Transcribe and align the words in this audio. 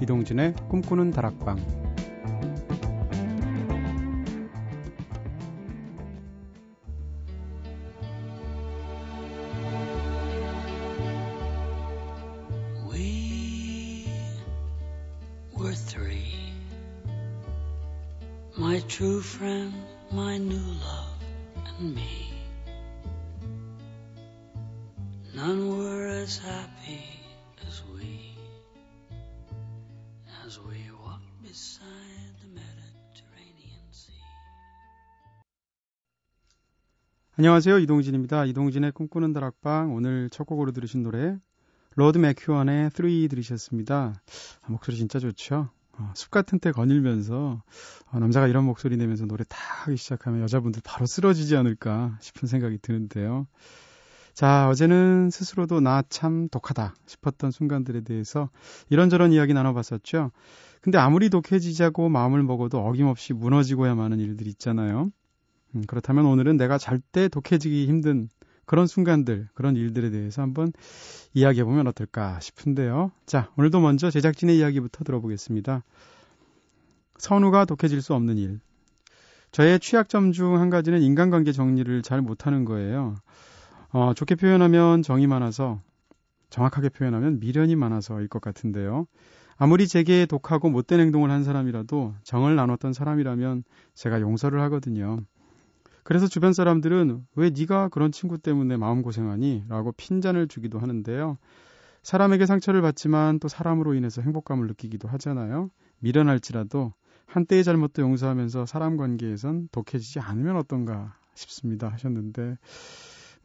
이동진의 0.00 0.54
꿈꾸는 0.68 1.10
다락방 1.10 1.84
true 18.94 19.20
friend, 19.20 19.74
my 20.12 20.38
new 20.38 20.73
안녕하세요. 37.44 37.78
이동진입니다. 37.80 38.46
이동진의 38.46 38.92
꿈꾸는 38.92 39.34
다락방. 39.34 39.94
오늘 39.94 40.30
첫 40.30 40.44
곡으로 40.44 40.72
들으신 40.72 41.02
노래 41.02 41.36
로드 41.94 42.16
맥큐언의 42.16 42.88
3 42.96 43.28
들으셨습니다. 43.28 44.14
아, 44.62 44.66
목소리 44.70 44.96
진짜 44.96 45.18
좋죠? 45.18 45.68
어, 45.92 46.12
숲 46.16 46.30
같은 46.30 46.58
데 46.58 46.72
거닐면서 46.72 47.62
어, 48.10 48.18
남자가 48.18 48.48
이런 48.48 48.64
목소리 48.64 48.96
내면서 48.96 49.26
노래 49.26 49.44
다 49.46 49.58
하기 49.82 49.98
시작하면 49.98 50.40
여자분들 50.40 50.80
바로 50.86 51.04
쓰러지지 51.04 51.54
않을까 51.54 52.16
싶은 52.22 52.48
생각이 52.48 52.78
드는데요. 52.78 53.46
자, 54.32 54.66
어제는 54.70 55.28
스스로도 55.28 55.80
나 55.80 56.02
참 56.08 56.48
독하다 56.48 56.94
싶었던 57.04 57.50
순간들에 57.50 58.00
대해서 58.04 58.48
이런저런 58.88 59.32
이야기 59.32 59.52
나눠봤었죠. 59.52 60.30
근데 60.80 60.96
아무리 60.96 61.28
독해지자고 61.28 62.08
마음을 62.08 62.42
먹어도 62.42 62.78
어김없이 62.78 63.34
무너지고야 63.34 63.96
마는 63.96 64.18
일들 64.18 64.46
있잖아요. 64.46 65.10
음, 65.74 65.82
그렇다면 65.86 66.26
오늘은 66.26 66.56
내가 66.56 66.78
절대 66.78 67.28
독해지기 67.28 67.86
힘든 67.86 68.28
그런 68.66 68.86
순간들, 68.86 69.48
그런 69.54 69.76
일들에 69.76 70.10
대해서 70.10 70.40
한번 70.42 70.72
이야기해보면 71.34 71.86
어떨까 71.86 72.40
싶은데요. 72.40 73.10
자, 73.26 73.50
오늘도 73.58 73.80
먼저 73.80 74.10
제작진의 74.10 74.58
이야기부터 74.58 75.04
들어보겠습니다. 75.04 75.82
선우가 77.18 77.66
독해질 77.66 78.00
수 78.02 78.14
없는 78.14 78.38
일. 78.38 78.60
저의 79.52 79.78
취약점 79.78 80.32
중 80.32 80.58
한 80.58 80.70
가지는 80.70 81.02
인간관계 81.02 81.52
정리를 81.52 82.02
잘 82.02 82.20
못하는 82.22 82.64
거예요. 82.64 83.16
어, 83.90 84.12
좋게 84.14 84.34
표현하면 84.34 85.02
정이 85.02 85.26
많아서, 85.26 85.80
정확하게 86.50 86.88
표현하면 86.88 87.38
미련이 87.38 87.76
많아서일 87.76 88.28
것 88.28 88.40
같은데요. 88.40 89.06
아무리 89.56 89.86
제게 89.86 90.26
독하고 90.26 90.70
못된 90.70 90.98
행동을 90.98 91.30
한 91.30 91.44
사람이라도 91.44 92.14
정을 92.24 92.56
나눴던 92.56 92.92
사람이라면 92.92 93.62
제가 93.94 94.20
용서를 94.20 94.60
하거든요. 94.62 95.20
그래서 96.04 96.28
주변 96.28 96.52
사람들은 96.52 97.26
왜 97.34 97.50
네가 97.50 97.88
그런 97.88 98.12
친구 98.12 98.38
때문에 98.38 98.76
마음고생하니? 98.76 99.64
라고 99.68 99.92
핀잔을 99.92 100.48
주기도 100.48 100.78
하는데요. 100.78 101.38
사람에게 102.02 102.44
상처를 102.44 102.82
받지만 102.82 103.40
또 103.40 103.48
사람으로 103.48 103.94
인해서 103.94 104.20
행복감을 104.20 104.66
느끼기도 104.68 105.08
하잖아요. 105.08 105.70
미련할지라도 106.00 106.92
한때의 107.24 107.64
잘못도 107.64 108.02
용서하면서 108.02 108.66
사람 108.66 108.98
관계에선 108.98 109.70
독해지지 109.72 110.20
않으면 110.20 110.56
어떤가 110.56 111.16
싶습니다 111.34 111.88
하셨는데 111.88 112.58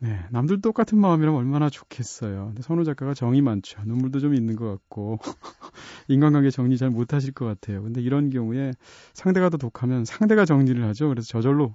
네, 0.01 0.25
남들 0.31 0.61
똑같은 0.61 0.97
마음이라면 0.97 1.37
얼마나 1.37 1.69
좋겠어요. 1.69 2.47
근데 2.47 2.61
선우 2.61 2.85
작가가 2.85 3.13
정이 3.13 3.41
많죠. 3.41 3.81
눈물도 3.85 4.19
좀 4.19 4.33
있는 4.33 4.55
것 4.55 4.69
같고 4.69 5.19
인간관계 6.07 6.51
정리 6.51 6.77
잘 6.77 6.89
못하실 6.89 7.33
것 7.33 7.45
같아요. 7.45 7.83
근데 7.83 8.01
이런 8.01 8.29
경우에 8.29 8.73
상대가 9.13 9.49
더 9.49 9.57
독하면 9.57 10.05
상대가 10.05 10.45
정리를 10.45 10.81
하죠. 10.87 11.09
그래서 11.09 11.27
저절로 11.27 11.73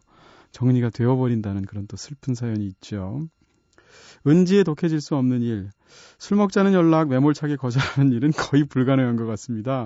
정리가 0.54 0.90
되어버린다는 0.90 1.66
그런 1.66 1.86
또 1.88 1.96
슬픈 1.96 2.34
사연이 2.34 2.66
있죠. 2.68 3.28
은지에 4.26 4.62
독해질 4.62 5.00
수 5.00 5.16
없는 5.16 5.42
일, 5.42 5.68
술 6.18 6.36
먹자는 6.38 6.72
연락 6.72 7.08
매몰차게 7.08 7.56
거절하는 7.56 8.12
일은 8.12 8.30
거의 8.30 8.64
불가능한 8.64 9.16
것 9.16 9.26
같습니다. 9.26 9.84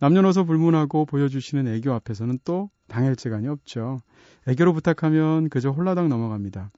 남녀노소 0.00 0.46
불문하고 0.46 1.04
보여주시는 1.04 1.68
애교 1.68 1.92
앞에서는 1.92 2.38
또 2.44 2.70
당할재간이 2.88 3.46
없죠. 3.46 4.00
애교로 4.48 4.72
부탁하면 4.72 5.50
그저 5.50 5.70
홀라당 5.70 6.08
넘어갑니다. 6.08 6.70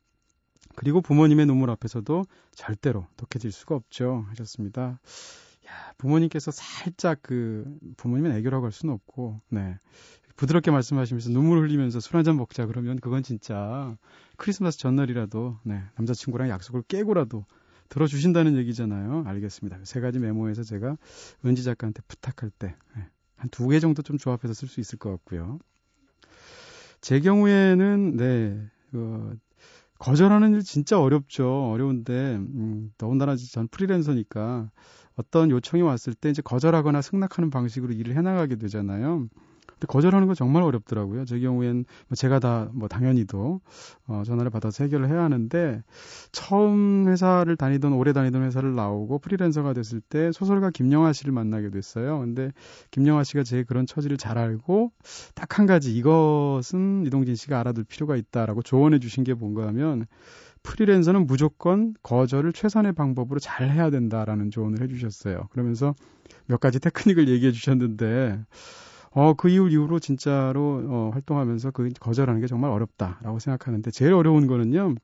그리고 0.74 1.00
부모님의 1.00 1.46
눈물 1.46 1.70
앞에서도 1.70 2.24
절대로 2.54 3.06
독해질 3.16 3.52
수가 3.52 3.76
없죠. 3.76 4.26
하셨습니다. 4.30 4.98
야, 5.68 5.92
부모님께서 5.98 6.50
살짝 6.50 7.20
그 7.22 7.64
부모님은 7.96 8.32
애교라고 8.36 8.64
할 8.64 8.72
수는 8.72 8.92
없고, 8.94 9.40
네. 9.48 9.78
부드럽게 10.36 10.70
말씀하시면서 10.70 11.30
눈물 11.30 11.62
흘리면서 11.62 12.00
술 12.00 12.16
한잔 12.16 12.36
먹자 12.36 12.66
그러면 12.66 12.98
그건 13.00 13.22
진짜 13.22 13.96
크리스마스 14.36 14.78
전날이라도 14.78 15.58
네, 15.64 15.82
남자친구랑 15.96 16.48
약속을 16.48 16.82
깨고라도 16.88 17.44
들어주신다는 17.88 18.56
얘기잖아요. 18.56 19.24
알겠습니다. 19.26 19.78
세 19.84 20.00
가지 20.00 20.18
메모에서 20.18 20.62
제가 20.62 20.96
은지 21.44 21.62
작가한테 21.62 22.02
부탁할 22.08 22.50
때 22.50 22.74
네, 22.96 23.06
한두 23.36 23.68
개 23.68 23.80
정도 23.80 24.02
좀 24.02 24.18
조합해서 24.18 24.54
쓸 24.54 24.68
수 24.68 24.80
있을 24.80 24.98
것 24.98 25.10
같고요. 25.10 25.58
제 27.00 27.20
경우에는 27.20 28.16
네, 28.16 28.70
그 28.90 29.36
거절하는 29.98 30.54
일 30.54 30.62
진짜 30.62 31.00
어렵죠. 31.00 31.70
어려운데 31.70 32.36
음, 32.36 32.92
더군다나 32.96 33.36
전 33.36 33.68
프리랜서니까 33.68 34.70
어떤 35.14 35.50
요청이 35.50 35.82
왔을 35.82 36.14
때 36.14 36.30
이제 36.30 36.42
거절하거나 36.42 37.02
승낙하는 37.02 37.50
방식으로 37.50 37.92
일을 37.92 38.16
해나가게 38.16 38.56
되잖아요. 38.56 39.28
거절하는 39.86 40.26
건 40.26 40.36
정말 40.36 40.62
어렵더라고요. 40.62 41.24
제 41.24 41.38
경우엔 41.40 41.84
뭐 42.08 42.16
제가 42.16 42.38
다 42.38 42.70
뭐 42.72 42.88
당연히도 42.88 43.60
어, 44.06 44.22
전화를 44.24 44.50
받아서 44.50 44.84
해결을 44.84 45.08
해야 45.08 45.22
하는데 45.22 45.82
처음 46.32 47.08
회사를 47.08 47.56
다니던 47.56 47.92
오래 47.92 48.12
다니던 48.12 48.42
회사를 48.44 48.74
나오고 48.74 49.18
프리랜서가 49.18 49.72
됐을 49.72 50.00
때 50.00 50.32
소설가 50.32 50.70
김영하 50.70 51.12
씨를 51.12 51.32
만나게 51.32 51.70
됐어요. 51.70 52.20
근데 52.20 52.52
김영하 52.90 53.24
씨가 53.24 53.42
제 53.44 53.62
그런 53.64 53.86
처지를 53.86 54.16
잘 54.16 54.38
알고 54.38 54.92
딱 55.34 55.58
한 55.58 55.66
가지 55.66 55.94
이것은 55.94 57.04
이동진 57.06 57.34
씨가 57.34 57.60
알아둘 57.60 57.84
필요가 57.84 58.16
있다라고 58.16 58.62
조언해 58.62 58.98
주신 59.00 59.22
게 59.22 59.34
뭔가 59.34 59.66
하면 59.68 60.06
프리랜서는 60.62 61.26
무조건 61.26 61.94
거절을 62.02 62.52
최선의 62.52 62.92
방법으로 62.94 63.38
잘 63.40 63.70
해야 63.70 63.90
된다라는 63.90 64.50
조언을 64.50 64.80
해주셨어요. 64.82 65.48
그러면서 65.50 65.94
몇 66.46 66.58
가지 66.60 66.80
테크닉을 66.80 67.28
얘기해 67.28 67.52
주셨는데 67.52 68.40
어, 69.14 69.34
그 69.34 69.48
이후 69.48 69.68
이후로 69.68 69.98
진짜로 69.98 70.82
어, 70.88 71.10
활동하면서 71.12 71.70
그 71.72 71.90
거절하는 72.00 72.40
게 72.40 72.46
정말 72.46 72.70
어렵다라고 72.70 73.38
생각하는데 73.38 73.90
제일 73.90 74.14
어려운 74.14 74.46
거는요. 74.46 74.94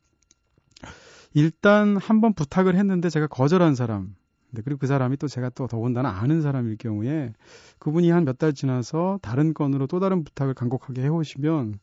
일단 1.34 1.96
한번 1.96 2.32
부탁을 2.34 2.74
했는데 2.76 3.10
제가 3.10 3.26
거절한 3.26 3.74
사람. 3.74 4.14
네, 4.50 4.62
그리고 4.64 4.78
그 4.78 4.86
사람이 4.86 5.18
또 5.18 5.28
제가 5.28 5.50
또 5.50 5.66
더군다나 5.66 6.08
아는 6.10 6.41
사람일 6.41 6.78
경우에 6.78 7.32
그분이 7.78 8.10
한 8.10 8.24
몇 8.24 8.38
달 8.38 8.54
지나서 8.54 9.18
다른 9.20 9.52
건으로 9.52 9.86
또 9.86 10.00
다른 10.00 10.24
부탁을 10.24 10.54
간곡하게 10.54 11.02
해오시면 11.02 11.78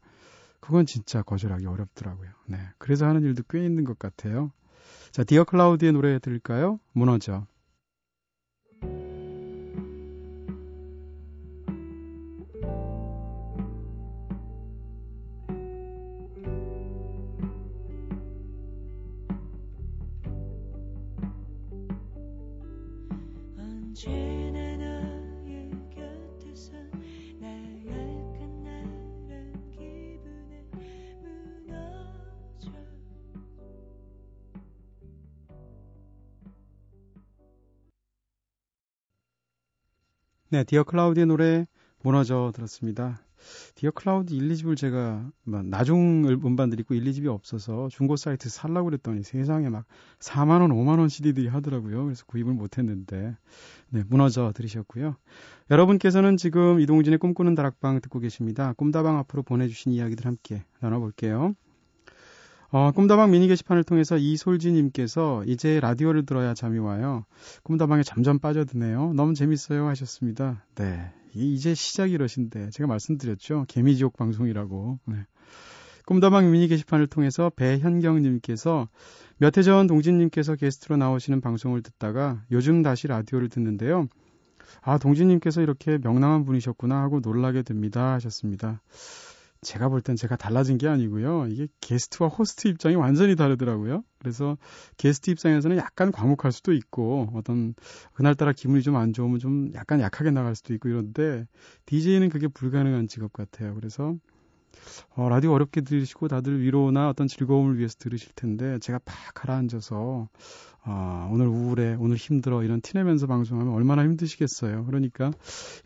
그건 0.61 0.87
진짜 0.87 1.21
거절하기 1.21 1.65
어렵더라고요. 1.67 2.29
네. 2.47 2.57
그래서 2.79 3.05
하는 3.05 3.21
일도 3.23 3.43
꽤 3.49 3.63
있는 3.63 3.83
것 3.83 3.99
같아요. 3.99 4.51
자, 5.11 5.23
디어 5.23 5.43
클라우드의 5.43 5.91
노래 5.93 6.17
들을까요? 6.17 6.79
무너져. 6.91 7.45
네, 40.55 40.63
디어 40.63 40.85
클라우드의 40.85 41.25
노래 41.25 41.67
무너져 42.01 42.53
들었습니다. 42.55 43.24
디어 43.75 43.91
클라우드 43.91 44.33
1, 44.33 44.47
2집을 44.49 44.77
제가 44.77 45.29
뭐 45.43 45.61
나중 45.61 46.25
음반들 46.25 46.79
있고 46.81 46.95
1, 46.95 47.03
2집이 47.03 47.27
없어서 47.27 47.89
중고 47.89 48.15
사이트 48.15 48.49
살라고 48.49 48.85
그랬더니 48.85 49.23
세상에 49.23 49.69
막 49.69 49.85
4만 50.19 50.61
원, 50.61 50.71
5만 50.71 50.99
원 50.99 51.09
CD들이 51.09 51.47
하더라고요. 51.47 52.05
그래서 52.05 52.25
구입을 52.25 52.53
못 52.53 52.77
했는데 52.77 53.35
네, 53.89 54.03
무너져 54.07 54.51
들으셨고요. 54.55 55.15
여러분께서는 55.71 56.37
지금 56.37 56.79
이동진의 56.79 57.19
꿈꾸는 57.19 57.55
다락방 57.55 58.01
듣고 58.01 58.19
계십니다. 58.19 58.73
꿈다방 58.73 59.17
앞으로 59.19 59.43
보내 59.43 59.67
주신 59.67 59.91
이야기들 59.91 60.25
함께 60.25 60.63
나눠 60.79 60.99
볼게요. 60.99 61.55
어, 62.71 62.91
꿈다방 62.91 63.31
미니 63.31 63.47
게시판을 63.47 63.83
통해서 63.83 64.17
이솔지님께서 64.17 65.45
이제 65.45 65.79
라디오를 65.79 66.25
들어야 66.25 66.53
잠이 66.53 66.79
와요. 66.79 67.25
꿈다방에 67.63 68.03
점점 68.03 68.39
빠져드네요. 68.39 69.13
너무 69.13 69.33
재밌어요 69.33 69.87
하셨습니다. 69.87 70.63
네. 70.75 71.11
이제 71.35 71.73
시작 71.75 72.11
이러신데 72.11 72.69
제가 72.71 72.87
말씀드렸죠. 72.87 73.65
개미지옥 73.67 74.15
방송이라고. 74.17 74.99
네. 75.05 75.25
꿈다방 76.05 76.51
미니 76.51 76.67
게시판을 76.67 77.07
통해서 77.07 77.49
배현경님께서 77.55 78.87
몇 79.37 79.57
해 79.57 79.63
전 79.63 79.87
동진님께서 79.87 80.55
게스트로 80.55 80.97
나오시는 80.97 81.41
방송을 81.41 81.81
듣다가 81.81 82.41
요즘 82.51 82.83
다시 82.83 83.07
라디오를 83.07 83.49
듣는데요. 83.49 84.07
아, 84.81 84.97
동진님께서 84.97 85.61
이렇게 85.61 85.97
명랑한 86.01 86.45
분이셨구나 86.45 87.01
하고 87.01 87.19
놀라게 87.19 87.63
됩니다 87.63 88.13
하셨습니다. 88.13 88.81
제가 89.65 89.89
볼 89.89 90.01
땐 90.01 90.15
제가 90.15 90.35
달라진 90.37 90.77
게 90.77 90.87
아니고요. 90.87 91.47
이게 91.47 91.67
게스트와 91.81 92.29
호스트 92.29 92.67
입장이 92.67 92.95
완전히 92.95 93.35
다르더라고요. 93.35 94.03
그래서 94.19 94.57
게스트 94.97 95.31
입장에서는 95.31 95.77
약간 95.77 96.11
과묵할 96.11 96.51
수도 96.51 96.71
있고 96.73 97.29
어떤 97.33 97.73
그날따라 98.13 98.53
기분이 98.53 98.81
좀 98.83 98.95
안 98.95 99.11
좋으면 99.13 99.39
좀 99.39 99.71
약간 99.73 99.99
약하게 100.01 100.31
나갈 100.31 100.55
수도 100.55 100.73
있고 100.75 100.89
이런데 100.89 101.47
DJ는 101.87 102.29
그게 102.29 102.47
불가능한 102.47 103.07
직업 103.07 103.33
같아요. 103.33 103.73
그래서 103.75 104.15
어, 105.15 105.29
라디오 105.29 105.51
어렵게 105.53 105.81
들으시고 105.81 106.27
다들 106.27 106.61
위로나 106.61 107.09
어떤 107.09 107.27
즐거움을 107.27 107.77
위해서 107.77 107.95
들으실 107.97 108.33
텐데 108.35 108.77
제가 108.79 108.99
팍 109.05 109.33
가라앉아서 109.33 110.29
어, 110.85 111.29
오늘 111.31 111.47
우울해, 111.47 111.95
오늘 111.99 112.15
힘들어 112.17 112.63
이런 112.63 112.81
티내면서 112.81 113.25
방송하면 113.27 113.73
얼마나 113.73 114.03
힘드시겠어요. 114.03 114.85
그러니까 114.85 115.31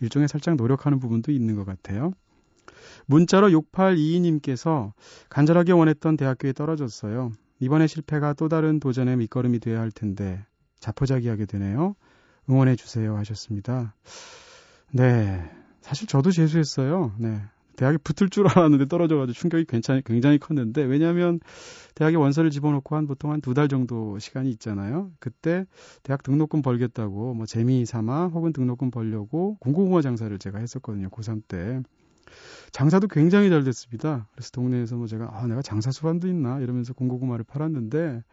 일종의 0.01 0.27
살짝 0.27 0.55
노력하는 0.55 0.99
부분도 0.99 1.31
있는 1.31 1.55
것 1.55 1.65
같아요. 1.65 2.11
문자로 3.09 3.49
6822님께서 3.49 4.93
간절하게 5.29 5.71
원했던 5.71 6.15
대학교에 6.15 6.53
떨어졌어요. 6.53 7.31
이번에 7.59 7.87
실패가 7.87 8.33
또 8.33 8.47
다른 8.49 8.79
도전의 8.79 9.17
밑거름이 9.17 9.59
돼야 9.59 9.79
할 9.81 9.91
텐데 9.91 10.45
자포자기하게 10.79 11.45
되네요. 11.47 11.95
응원해 12.49 12.75
주세요 12.75 13.17
하셨습니다. 13.17 13.95
네. 14.91 15.49
사실 15.81 16.07
저도 16.07 16.31
재수했어요. 16.31 17.13
네. 17.17 17.41
대학에 17.77 17.97
붙을 17.97 18.29
줄 18.29 18.45
알았는데 18.47 18.87
떨어져가지고 18.87 19.33
충격이 19.33 19.65
굉장히, 19.65 20.01
굉장히 20.05 20.37
컸는데, 20.37 20.83
왜냐하면 20.83 21.39
대학에 21.95 22.15
원서를 22.17 22.49
집어넣고 22.51 22.95
한 22.95 23.07
보통 23.07 23.31
한 23.31 23.39
두 23.41 23.53
달 23.53 23.69
정도 23.69 24.19
시간이 24.19 24.49
있잖아요. 24.51 25.11
그때 25.19 25.65
대학 26.03 26.21
등록금 26.21 26.61
벌겠다고 26.61 27.33
뭐 27.35 27.45
재미 27.45 27.85
삼아 27.85 28.27
혹은 28.27 28.51
등록금 28.53 28.91
벌려고 28.91 29.55
공고공화 29.61 30.01
장사를 30.01 30.37
제가 30.39 30.59
했었거든요. 30.59 31.09
고3 31.09 31.41
때. 31.47 31.81
장사도 32.71 33.07
굉장히 33.07 33.49
잘 33.49 33.63
됐습니다. 33.63 34.27
그래서 34.31 34.51
동네에서 34.51 34.95
뭐 34.95 35.07
제가 35.07 35.29
아 35.31 35.47
내가 35.47 35.61
장사 35.61 35.91
수반도 35.91 36.27
있나 36.27 36.59
이러면서 36.59 36.93
공고구마를 36.93 37.45
팔았는데 37.45 38.23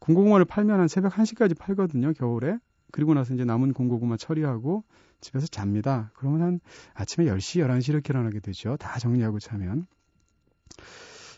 공고구마를 0.00 0.44
팔면 0.44 0.80
한 0.80 0.88
새벽 0.88 1.12
1시까지 1.14 1.56
팔거든요. 1.58 2.12
겨울에. 2.12 2.58
그리고 2.90 3.14
나서 3.14 3.32
이제 3.34 3.44
남은 3.44 3.72
공고구마 3.72 4.16
처리하고 4.16 4.84
집에서 5.20 5.46
잡니다. 5.46 6.10
그러면 6.14 6.42
한 6.42 6.60
아침에 6.94 7.26
10시, 7.26 7.64
11시 7.64 7.90
이렇게 7.90 8.12
일어나게 8.12 8.40
되죠. 8.40 8.76
다 8.76 8.98
정리하고 8.98 9.38
자면. 9.38 9.86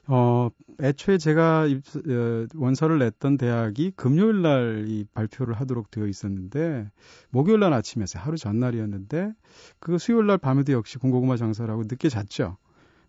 어, 0.06 0.51
애초에 0.83 1.17
제가 1.19 1.67
입, 1.67 1.83
어, 1.97 2.47
원서를 2.55 2.99
냈던 2.99 3.39
대학이 3.39 3.93
금요일 3.97 4.43
날 4.43 4.85
이 4.87 5.05
발표를 5.15 5.55
하도록 5.61 5.91
되어 5.91 6.06
있었는데, 6.06 6.91
목요일 7.31 7.61
날 7.61 7.73
아침이었어요. 7.73 8.23
하루 8.23 8.37
전날이었는데, 8.37 9.33
그 9.81 9.97
수요일 9.99 10.27
날 10.27 10.37
밤에도 10.39 10.73
역시 10.73 10.99
공고구마 10.99 11.37
장사라고 11.37 11.83
늦게 11.85 12.09
잤죠. 12.11 12.59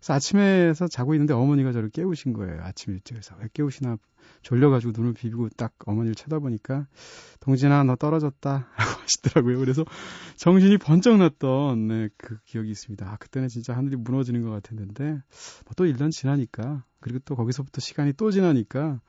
그래서 0.06 0.14
아침에서 0.14 0.86
자고 0.86 1.14
있는데 1.14 1.34
어머니가 1.34 1.72
저를 1.72 1.90
깨우신 1.90 2.32
거예요. 2.32 2.62
아침 2.62 2.94
일찍에서. 2.94 3.34
왜 3.40 3.48
깨우시나 3.52 3.96
졸려가지고 4.42 4.92
눈을 4.96 5.14
비비고 5.14 5.48
딱 5.56 5.72
어머니를 5.84 6.14
쳐다보니까 6.14 6.86
동진아 7.40 7.82
너 7.82 7.96
떨어졌다 7.96 8.50
라고 8.78 9.00
하시더라고요. 9.02 9.58
그래서 9.58 9.84
정신이 10.36 10.78
번쩍 10.78 11.16
났던 11.16 11.88
네, 11.88 12.08
그 12.18 12.38
기억이 12.44 12.70
있습니다. 12.70 13.04
아 13.04 13.16
그때는 13.16 13.48
진짜 13.48 13.76
하늘이 13.76 13.96
무너지는 13.96 14.42
것 14.42 14.50
같았는데 14.50 15.22
뭐또 15.66 15.84
1년 15.92 16.12
지나니까 16.12 16.84
그리고 17.00 17.18
또 17.24 17.34
거기서부터 17.34 17.80
시간이 17.80 18.12
또 18.12 18.30
지나니까 18.30 19.00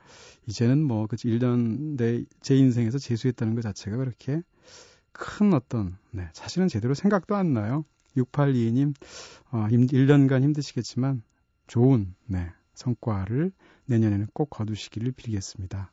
이제는 0.48 0.82
뭐그 0.82 1.14
1년 1.16 1.96
내 1.96 2.24
제 2.40 2.56
인생에서 2.56 2.98
재수했다는 2.98 3.54
것 3.54 3.62
자체가 3.62 3.96
그렇게 3.98 4.42
큰 5.12 5.54
어떤 5.54 5.96
네, 6.10 6.28
사실은 6.32 6.66
제대로 6.66 6.94
생각도 6.94 7.36
안 7.36 7.52
나요. 7.52 7.84
6822님 8.24 8.94
어, 9.50 9.66
1년간 9.70 10.42
힘드시겠지만 10.42 11.22
좋은 11.66 12.14
네, 12.26 12.50
성과를 12.74 13.52
내년에는 13.86 14.26
꼭 14.32 14.50
거두시기를 14.50 15.12
빌겠습니다. 15.12 15.92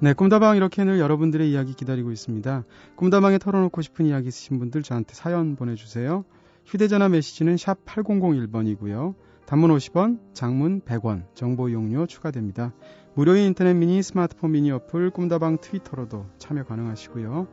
네, 0.00 0.12
꿈다방 0.12 0.56
이렇게 0.56 0.84
늘 0.84 1.00
여러분들의 1.00 1.50
이야기 1.50 1.74
기다리고 1.74 2.12
있습니다. 2.12 2.64
꿈다방에 2.94 3.38
털어놓고 3.38 3.82
싶은 3.82 4.06
이야기 4.06 4.28
있으신 4.28 4.60
분들 4.60 4.84
저한테 4.84 5.14
사연 5.14 5.56
보내주세요. 5.56 6.24
휴대전화 6.66 7.08
메시지는 7.08 7.56
샵 7.56 7.84
8001번이고요. 7.84 9.16
단문 9.48 9.70
50원, 9.70 10.18
장문 10.34 10.82
100원, 10.82 11.24
정보 11.32 11.70
이용료 11.70 12.04
추가됩니다. 12.04 12.74
무료인 13.14 13.46
인터넷 13.46 13.72
미니, 13.72 14.02
스마트폰 14.02 14.52
미니 14.52 14.70
어플, 14.70 15.08
꿈다방 15.08 15.56
트위터로도 15.62 16.26
참여 16.36 16.64
가능하시고요. 16.64 17.48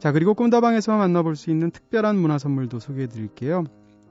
자, 0.00 0.10
그리고 0.10 0.34
꿈다방에서 0.34 0.96
만나볼 0.96 1.36
수 1.36 1.50
있는 1.50 1.70
특별한 1.70 2.16
문화 2.16 2.38
선물도 2.38 2.80
소개해 2.80 3.06
드릴게요. 3.06 3.62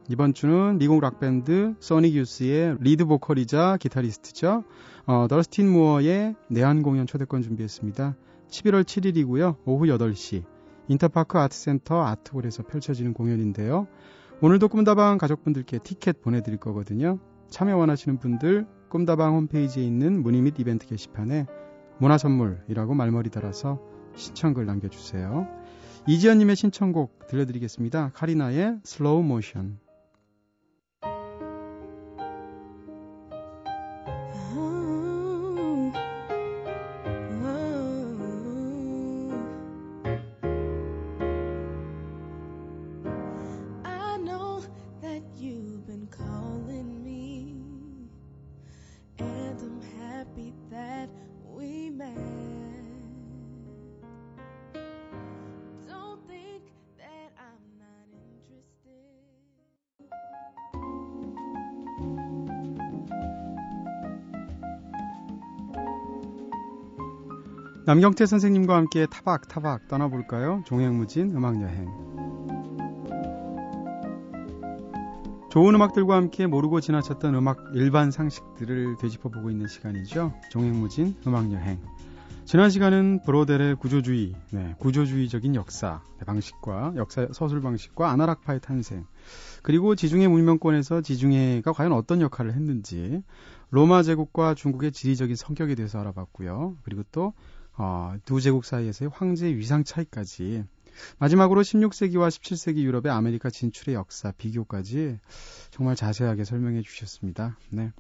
이번 0.08 0.34
주는 0.34 0.78
미국 0.78 1.02
락밴드 1.02 1.76
소닉 1.82 2.14
유스의 2.14 2.78
리드 2.80 3.04
보컬이자 3.04 3.76
기타리스트죠. 3.82 4.64
어, 5.06 5.28
서스턴 5.30 5.70
무어의 5.70 6.36
내한 6.48 6.82
공연 6.82 7.06
초대권 7.06 7.42
준비했습니다. 7.42 8.16
11월 8.48 8.86
7일이고요. 8.86 9.58
오후 9.66 9.84
8시 9.88 10.46
인터파크 10.88 11.38
아트센터 11.38 12.06
아트홀에서 12.06 12.64
펼쳐지는 12.64 13.14
공연인데요. 13.14 13.88
오늘도 14.40 14.68
꿈다방 14.68 15.18
가족분들께 15.18 15.80
티켓 15.80 16.22
보내드릴 16.22 16.60
거거든요. 16.60 17.18
참여 17.50 17.76
원하시는 17.76 18.20
분들 18.20 18.68
꿈다방 18.88 19.34
홈페이지에 19.34 19.84
있는 19.84 20.22
문의 20.22 20.42
및 20.42 20.60
이벤트 20.60 20.86
게시판에 20.86 21.48
문화 21.98 22.20
선물이라고 22.20 22.94
말머리 22.94 23.32
달아서 23.32 23.82
신청글 24.16 24.68
남겨주세요. 24.68 25.48
이지연님의 26.08 26.56
신청곡 26.56 27.28
들려드리겠습니다. 27.28 28.12
카리나의 28.14 28.78
슬로우 28.84 29.24
모션. 29.24 29.80
남경태 67.88 68.26
선생님과 68.26 68.76
함께 68.76 69.06
타박타박 69.06 69.88
떠나볼까요? 69.88 70.62
종횡무진 70.66 71.34
음악여행. 71.34 71.88
좋은 75.50 75.74
음악들과 75.74 76.18
함께 76.18 76.48
모르고 76.48 76.82
지나쳤던 76.82 77.34
음악 77.36 77.60
일반 77.76 78.12
상식들을 78.12 78.98
되짚어보고 78.98 79.50
있는 79.52 79.70
시간이죠. 79.70 80.34
종횡무진 80.52 81.16
음악여행. 81.26 81.80
지난 82.44 82.70
시간은 82.70 83.22
브로델의 83.26 83.76
구조주의, 83.76 84.34
네, 84.52 84.76
구조주의적인 84.80 85.56
역사 85.56 86.02
네, 86.18 86.26
방식과 86.26 86.94
역사 86.98 87.28
서술 87.32 87.62
방식과 87.62 88.12
아나락파의 88.12 88.60
탄생, 88.62 89.06
그리고 89.64 89.96
지중해 89.96 90.28
문명권에서 90.28 91.00
지중해가 91.02 91.72
과연 91.72 91.94
어떤 91.94 92.20
역할을 92.20 92.54
했는지, 92.54 93.24
로마 93.70 94.04
제국과 94.04 94.56
중국의 94.56 94.92
지리적인 94.92 95.38
성격에 95.38 95.76
대해서 95.76 96.00
알아봤고요. 96.00 96.78
그리고 96.84 97.04
또 97.12 97.34
어, 97.78 98.16
두 98.26 98.42
제국 98.42 98.66
사이에서의 98.66 99.12
황제 99.14 99.48
위상 99.48 99.84
차이까지 99.84 100.66
마지막으로 101.20 101.62
16세기와 101.62 102.30
17세기 102.30 102.78
유럽의 102.78 103.12
아메리카 103.12 103.50
진출의 103.50 103.96
역사 103.96 104.32
비교까지 104.32 105.20
정말 105.70 105.96
자세하게 105.96 106.44
설명해 106.44 106.82
주셨습니다. 106.82 107.58
네. 107.70 107.92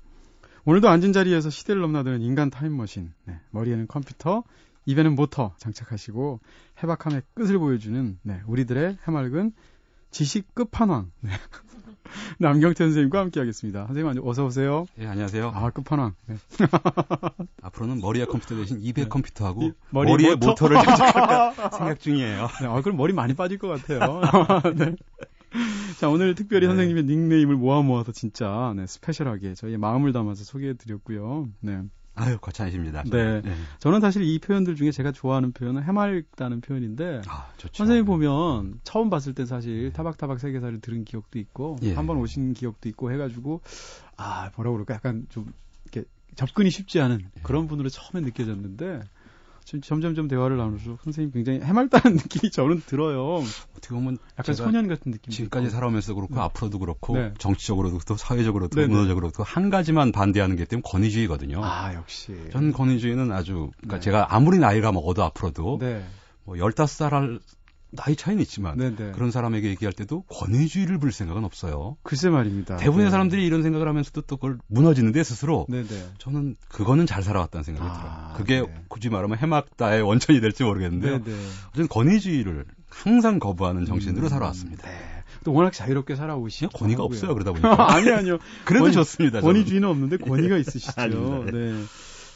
오늘도 0.65 0.89
앉은 0.89 1.13
자리에서 1.13 1.49
시대를 1.49 1.81
넘나드는 1.81 2.21
인간 2.21 2.49
타임머신. 2.49 3.13
네. 3.25 3.39
머리에는 3.51 3.87
컴퓨터, 3.87 4.43
입에는 4.85 5.15
모터 5.15 5.53
장착하시고 5.57 6.39
해박함의 6.81 7.21
끝을 7.33 7.59
보여주는 7.59 8.17
네, 8.23 8.41
우리들의 8.47 8.97
해맑은 9.05 9.51
지식 10.09 10.55
끝판왕 10.55 11.11
네. 11.19 11.31
남경태 12.39 12.83
선생님과 12.83 13.19
함께하겠습니다. 13.19 13.87
선생님 13.87 14.21
어서 14.25 14.45
오세요. 14.45 14.85
예, 14.99 15.07
안녕하세요. 15.07 15.51
아 15.53 15.69
끝판왕. 15.71 16.13
네. 16.27 16.35
앞으로는 17.61 17.99
머리에 18.01 18.25
컴퓨터 18.25 18.55
대신 18.55 18.79
입에 18.81 19.03
네. 19.03 19.07
컴퓨터하고 19.09 19.63
이- 19.63 19.71
머리에 19.91 20.11
머리에 20.13 20.29
모터? 20.35 20.47
모터 20.47 20.67
를 20.67 20.77
장착할까 20.83 21.69
생각 21.77 21.99
중이에요. 21.99 22.47
네, 22.61 22.67
아, 22.67 22.81
그럼 22.81 22.97
머리 22.97 23.13
많이 23.13 23.33
빠질 23.33 23.57
것 23.57 23.67
같아요. 23.67 24.21
네. 24.75 24.95
자, 25.99 26.09
오늘 26.09 26.35
특별히 26.35 26.67
네. 26.67 26.71
선생님의 26.71 27.03
닉네임을 27.05 27.55
모아 27.55 27.81
모아서 27.81 28.11
진짜 28.11 28.73
네, 28.75 28.85
special하게 28.85 29.55
저희의 29.55 29.77
마음을 29.77 30.13
담아서 30.13 30.43
소개해 30.43 30.73
드렸고요. 30.75 31.47
네. 31.61 31.81
아유, 32.17 32.37
거창하십니다. 32.39 33.03
네. 33.03 33.41
네. 33.41 33.53
저는 33.79 34.01
사실 34.01 34.23
이 34.23 34.39
표현들 34.39 34.75
중에 34.75 34.91
제가 34.91 35.11
좋아하는 35.11 35.51
표현은 35.51 35.83
해맑다는 35.83 36.61
표현인데 36.61 37.21
아. 37.27 37.47
선생님 37.71 38.05
보면 38.05 38.79
처음 38.83 39.09
봤을 39.09 39.33
때 39.33 39.45
사실 39.45 39.93
타박타박 39.93 40.39
세계사를 40.39 40.81
들은 40.81 41.05
기억도 41.05 41.37
있고 41.39 41.77
예. 41.83 41.93
한번 41.93 42.17
오신 42.17 42.53
기억도 42.53 42.89
있고 42.89 43.11
해가지고 43.11 43.61
아 44.17 44.49
뭐라 44.55 44.71
그럴까 44.71 44.95
약간 44.95 45.27
좀 45.29 45.53
이렇게 45.85 46.07
접근이 46.35 46.71
쉽지 46.71 46.99
않은 46.99 47.19
예. 47.21 47.41
그런 47.43 47.67
분으로 47.67 47.89
처음에 47.89 48.25
느껴졌는데 48.25 49.01
점점 49.81 50.15
점 50.15 50.27
대화를 50.29 50.55
나누면서 50.57 50.97
선생님 51.03 51.31
굉장히 51.31 51.59
해맑다는 51.59 52.15
느낌이 52.17 52.51
저는 52.51 52.81
들어요. 52.85 53.43
어떻게 53.77 53.93
보면 53.93 54.17
약간 54.39 54.55
소년 54.55 54.87
같은 54.87 55.11
느낌. 55.11 55.31
지금까지 55.31 55.69
살아오면서 55.69 56.13
그렇고 56.13 56.35
네. 56.35 56.41
앞으로도 56.41 56.79
그렇고 56.79 57.15
네. 57.17 57.33
정치적으로도 57.37 58.15
사회적으로도 58.15 58.75
네, 58.79 58.87
네. 58.87 58.93
문화적으로도 58.93 59.43
한 59.43 59.69
가지만 59.69 60.13
반대하는 60.13 60.55
게 60.55 60.63
때문에 60.63 60.83
권위주의거든요. 60.85 61.61
아 61.63 61.93
역시. 61.95 62.33
전 62.51 62.71
권위주의는 62.71 63.31
아주 63.33 63.71
그러니까 63.77 63.97
네. 63.97 63.99
제가 63.99 64.33
아무리 64.33 64.57
나이가 64.59 64.91
먹어도 64.93 65.23
앞으로도 65.23 65.79
네. 65.81 66.05
뭐 66.45 66.55
15살 66.55 67.09
할 67.09 67.39
나이 67.97 68.15
차이는 68.15 68.41
있지만 68.43 68.77
네네. 68.77 69.11
그런 69.11 69.31
사람에게 69.31 69.67
얘기할 69.69 69.91
때도 69.91 70.21
권위주의를 70.29 70.97
부릴 70.99 71.11
생각은 71.11 71.43
없어요. 71.43 71.97
글쎄 72.03 72.29
말입니다. 72.29 72.77
대부분의 72.77 73.07
네. 73.07 73.11
사람들이 73.11 73.45
이런 73.45 73.63
생각을 73.63 73.87
하면서도 73.87 74.21
또 74.21 74.37
그걸 74.37 74.57
무너지는데 74.67 75.23
스스로 75.23 75.65
네네. 75.69 75.87
저는 76.19 76.55
그거는 76.69 77.05
잘 77.05 77.23
살아왔다는 77.23 77.63
생각이 77.63 77.89
아, 77.89 77.93
들어요. 77.93 78.33
그게 78.37 78.61
네. 78.61 78.83
굳이 78.87 79.09
말하면 79.09 79.37
해맑다의 79.37 80.01
원천이 80.03 80.39
될지 80.39 80.63
모르겠는데요. 80.63 81.21
저는 81.73 81.87
권위주의를 81.89 82.65
항상 82.89 83.39
거부하는 83.39 83.85
정신으로 83.85 84.27
음, 84.27 84.29
살아왔습니다. 84.29 84.87
네. 84.87 84.97
또 85.43 85.53
워낙 85.53 85.71
자유롭게 85.71 86.15
살아오시죠. 86.15 86.69
권위가 86.69 87.03
없어요. 87.03 87.33
그러다 87.33 87.51
보니까. 87.51 87.91
아니 87.95 88.09
아니요. 88.11 88.37
그래도 88.65 88.85
권위- 88.85 88.93
좋습니다. 88.93 89.41
저는. 89.41 89.53
권위주의는 89.53 89.87
없는데 89.87 90.17
권위가 90.17 90.57
있으시죠. 90.59 91.45
네. 91.51 91.83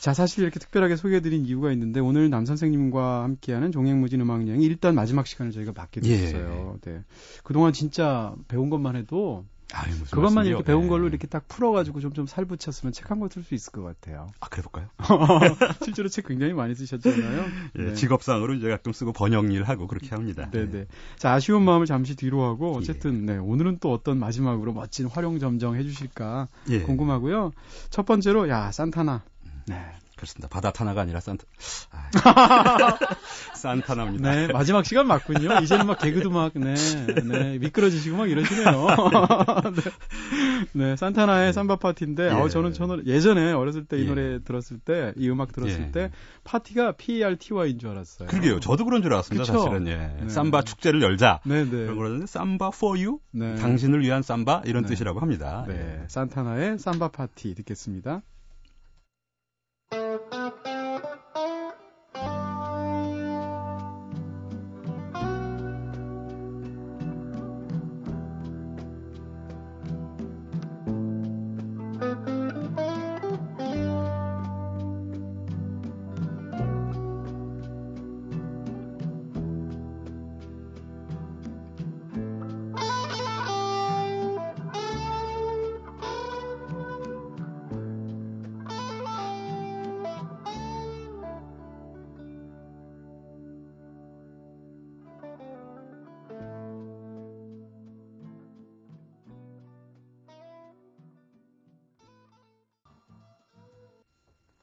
자, 0.02 0.16
사실 0.16 0.42
이렇게 0.44 0.60
특별하게 0.60 0.96
소개해드린 0.96 1.46
이유가 1.46 1.72
있는데 1.74 2.00
오늘 2.00 2.32
남 2.32 2.44
선생님과 2.48 3.22
함께하는 3.22 3.72
종횡무진 3.72 4.20
음악 4.22 4.48
여행이 4.48 4.66
일단 4.66 4.96
마지막 4.96 5.28
시간을 5.28 5.52
저희가 5.52 5.74
받게 5.74 6.02
예. 6.06 6.18
됐어요. 6.18 6.80
네. 6.82 7.04
그동안 7.44 7.72
진짜 7.72 8.34
배운 8.48 8.72
것만 8.72 8.96
해도 8.96 9.46
아유, 9.74 9.92
무슨 9.92 10.06
그것만 10.06 10.34
말씀이요? 10.34 10.56
이렇게 10.58 10.64
배운 10.66 10.86
예. 10.86 10.88
걸로 10.90 11.08
이렇게 11.08 11.28
딱 11.28 11.48
풀어가지고 11.48 12.00
좀 12.00 12.14
좀 12.14 12.26
살붙였으면 12.26 12.92
책 12.94 13.12
한 13.12 13.20
권 13.20 13.30
쓸 13.30 13.44
수 13.44 13.54
있을 13.54 13.72
것 13.72 13.84
같아요. 13.84 14.28
아, 14.40 14.50
그래볼까요? 14.50 14.88
실제로 15.86 16.10
책 16.10 16.26
굉장히 16.28 16.54
많이 16.54 16.74
쓰셨잖아요. 16.74 17.46
예, 17.78 17.82
네. 17.84 17.94
직업상으로 17.94 18.56
이제 18.56 18.68
가끔 18.70 18.92
쓰고 18.94 19.14
번역 19.14 19.54
일 19.54 19.64
하고 19.64 19.86
그렇게 19.86 20.10
합니다. 20.10 20.50
네네. 20.52 20.88
자, 21.20 21.34
아쉬운 21.34 21.62
마음을 21.64 21.86
잠시 21.86 22.16
뒤로 22.16 22.44
하고, 22.44 22.74
예. 22.74 22.78
어쨌든, 22.80 23.26
네, 23.28 23.38
오늘은 23.38 23.78
또 23.80 23.94
어떤 23.94 24.18
마지막으로 24.18 24.74
멋진 24.74 25.06
활용 25.06 25.38
점정 25.40 25.76
해주실까 25.76 26.48
예, 26.70 26.82
궁금하고요. 26.82 27.52
첫 27.92 28.06
번째로, 28.08 28.50
야, 28.50 28.72
산타나. 28.72 29.24
네. 29.68 29.76
그렇습니다. 30.22 30.48
바다 30.50 30.72
타나가 30.72 31.02
아니라 31.02 31.20
산타. 31.20 31.44
아, 31.90 32.10
산타나입니다. 33.58 34.32
네, 34.32 34.48
마지막 34.54 34.86
시간 34.86 35.08
맞군요. 35.08 35.62
이제는 35.64 35.88
막 35.88 35.98
개그도 35.98 36.30
막, 36.30 36.52
네, 36.54 36.76
네, 37.24 37.58
미끄러지시고 37.58 38.18
막 38.18 38.30
이러시네요. 38.30 38.88
네. 39.74 39.92
네, 40.74 40.96
산타나의 40.96 41.54
삼바 41.54 41.78
파티인데, 41.78 42.26
예. 42.26 42.30
아우, 42.30 42.50
저는, 42.50 42.74
저는 42.74 43.08
예전에 43.08 43.52
어렸을 43.52 43.86
때이 43.86 44.04
예. 44.04 44.06
노래 44.06 44.44
들었을 44.44 44.78
때, 44.78 45.14
이 45.18 45.28
음악 45.28 45.54
들었을 45.54 45.86
예. 45.88 45.92
때, 45.92 46.12
파티가 46.44 46.98
P-E-R-T-Y인 46.98 47.80
줄 47.80 47.90
알았어요. 47.90 48.28
그러게요. 48.30 48.60
저도 48.60 48.86
그런 48.86 49.02
줄 49.02 49.14
알았습니다. 49.14 49.52
그쵸? 49.52 49.58
사실은 49.58 49.88
예. 49.88 50.18
네. 50.22 50.30
삼바 50.30 50.62
축제를 50.62 51.02
열자. 51.02 51.40
네 51.46 51.64
네. 51.64 51.70
그런 51.70 51.98
거라는데 51.98 52.28
삼바 52.28 52.70
for 52.76 52.96
you, 52.96 53.20
네. 53.32 53.56
당신을 53.56 54.02
위한 54.02 54.22
삼바 54.22 54.64
이런 54.66 54.84
네. 54.84 54.90
뜻이라고 54.90 55.20
합니다. 55.20 55.66
네, 55.68 56.04
산타나의 56.08 56.78
삼바 56.78 57.08
파티 57.08 57.56
듣겠습니다. 57.56 58.22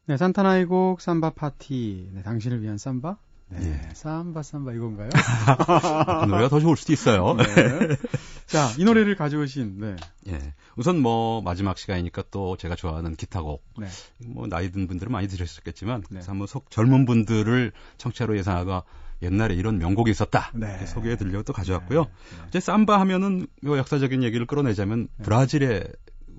네, 0.09 0.17
산타나의 0.17 0.65
곡 0.65 1.03
삼바 1.03 1.35
파티. 1.35 2.09
네, 2.15 2.23
당신을 2.23 2.62
위한 2.62 2.79
삼바? 2.79 3.19
네, 3.50 3.59
예. 3.61 3.95
삼바 3.95 4.43
삼바 4.43 4.73
이건가요? 4.73 5.11
그 6.25 6.25
노래가 6.25 6.49
더 6.49 6.61
좋을 6.61 6.79
수도 6.79 6.95
있어요. 6.95 7.35
네. 7.37 7.45
자, 8.49 8.71
이 8.79 8.85
노래를 8.85 9.17
가져오신 9.17 9.79
네. 9.79 9.97
예. 10.29 10.55
우선 10.77 10.99
뭐 11.00 11.43
마지막 11.43 11.77
시간이니까 11.77 12.25
또 12.31 12.57
제가 12.57 12.75
좋아하는 12.75 13.17
기타곡. 13.17 13.62
네. 13.81 13.87
뭐 14.25 14.47
나이 14.47 14.71
든 14.71 14.87
분들은 14.87 15.12
많이 15.12 15.29
들으셨겠지만 15.29 16.00
네. 16.00 16.07
그래서 16.09 16.31
한번 16.31 16.47
속 16.47 16.71
젊은 16.71 17.05
분들을 17.05 17.73
청취자로 17.99 18.38
예상하고 18.38 18.85
옛날에 19.21 19.57
이런 19.57 19.77
명곡이 19.77 20.11
있었다. 20.11 20.53
네. 20.55 20.87
소개해 20.87 21.17
드리려고 21.17 21.43
또 21.43 21.53
가져왔고요. 21.53 22.05
네. 22.05 22.11
이제 22.49 22.61
삼바 22.61 22.99
하면은 23.00 23.47
요 23.67 23.77
역사적인 23.77 24.23
얘기를 24.23 24.47
끌어내자면 24.47 25.09
네. 25.19 25.25
브라질의 25.25 25.87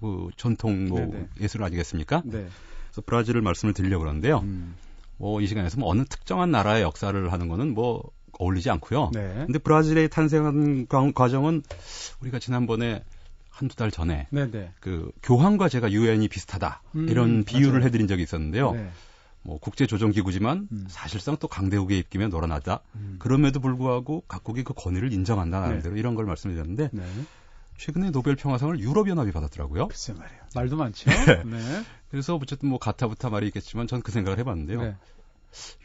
그 0.02 0.30
전통 0.38 0.88
뭐 0.88 1.02
네, 1.02 1.06
네. 1.06 1.30
예술 1.40 1.64
아니겠습니까? 1.64 2.24
네. 2.26 2.48
그래서 3.00 3.04
브라질을 3.06 3.42
말씀을 3.42 3.74
드리려고 3.74 4.02
그러는데요. 4.04 4.40
음. 4.40 4.76
뭐이 5.18 5.48
시간에서 5.48 5.80
뭐 5.80 5.90
어느 5.90 6.06
특정한 6.06 6.52
나라의 6.52 6.84
역사를 6.84 7.32
하는 7.32 7.48
거는 7.48 7.74
뭐 7.74 8.04
어울리지 8.40 8.70
않고요. 8.70 9.12
네. 9.14 9.44
근데 9.46 9.60
브라질의 9.60 10.10
탄생한 10.10 10.88
과- 10.88 11.12
과정은 11.14 11.62
우리가 12.22 12.40
지난번에 12.40 13.04
한두 13.50 13.76
달 13.76 13.92
전에 13.92 14.28
네, 14.30 14.50
네. 14.50 14.72
그 14.80 15.12
교황과 15.24 15.68
제가 15.68 15.92
유엔이 15.92 16.30
비슷하다 16.30 16.82
음, 16.96 17.10
이런 17.10 17.44
비유를 17.44 17.72
맞아요. 17.80 17.86
해드린 17.88 18.08
적이 18.08 18.24
있었는데요. 18.24 18.72
네. 18.72 18.90
뭐 19.42 19.58
국제 19.60 19.86
조정 19.88 20.12
기구지만 20.12 20.70
음. 20.72 20.86
사실상 20.90 21.36
또 21.38 21.48
강대국에 21.50 21.98
입기면 21.98 22.30
놀아나다. 22.30 22.80
음. 22.96 23.16
그럼에도 23.20 23.60
불구하고 23.60 24.24
각국이 24.28 24.64
그 24.64 24.74
권위를 24.74 25.12
인정한다 25.12 25.60
네. 25.62 25.68
나름대로 25.68 25.98
이런 25.98 26.16
걸 26.16 26.26
말씀드렸는데 26.26 26.90
네. 26.94 27.04
최근에 27.80 28.12
노벨 28.12 28.36
평화상을 28.36 28.78
유럽 28.80 29.08
연합이 29.10 29.32
받았더라고요. 29.32 29.88
글쎄 29.88 30.14
말이에요. 30.14 30.42
말도 30.54 30.76
많죠. 30.78 31.10
네. 31.26 31.44
네. 31.46 31.84
그래서 32.12 32.36
어쨌든 32.36 32.70
뭐 32.70 32.78
가타부타 32.80 33.30
말이 33.30 33.48
있겠지만 33.48 33.88
전 33.88 34.02
그 34.02 34.12
생각을 34.12 34.38
해봤는데요. 34.40 34.82
네. 34.82 34.96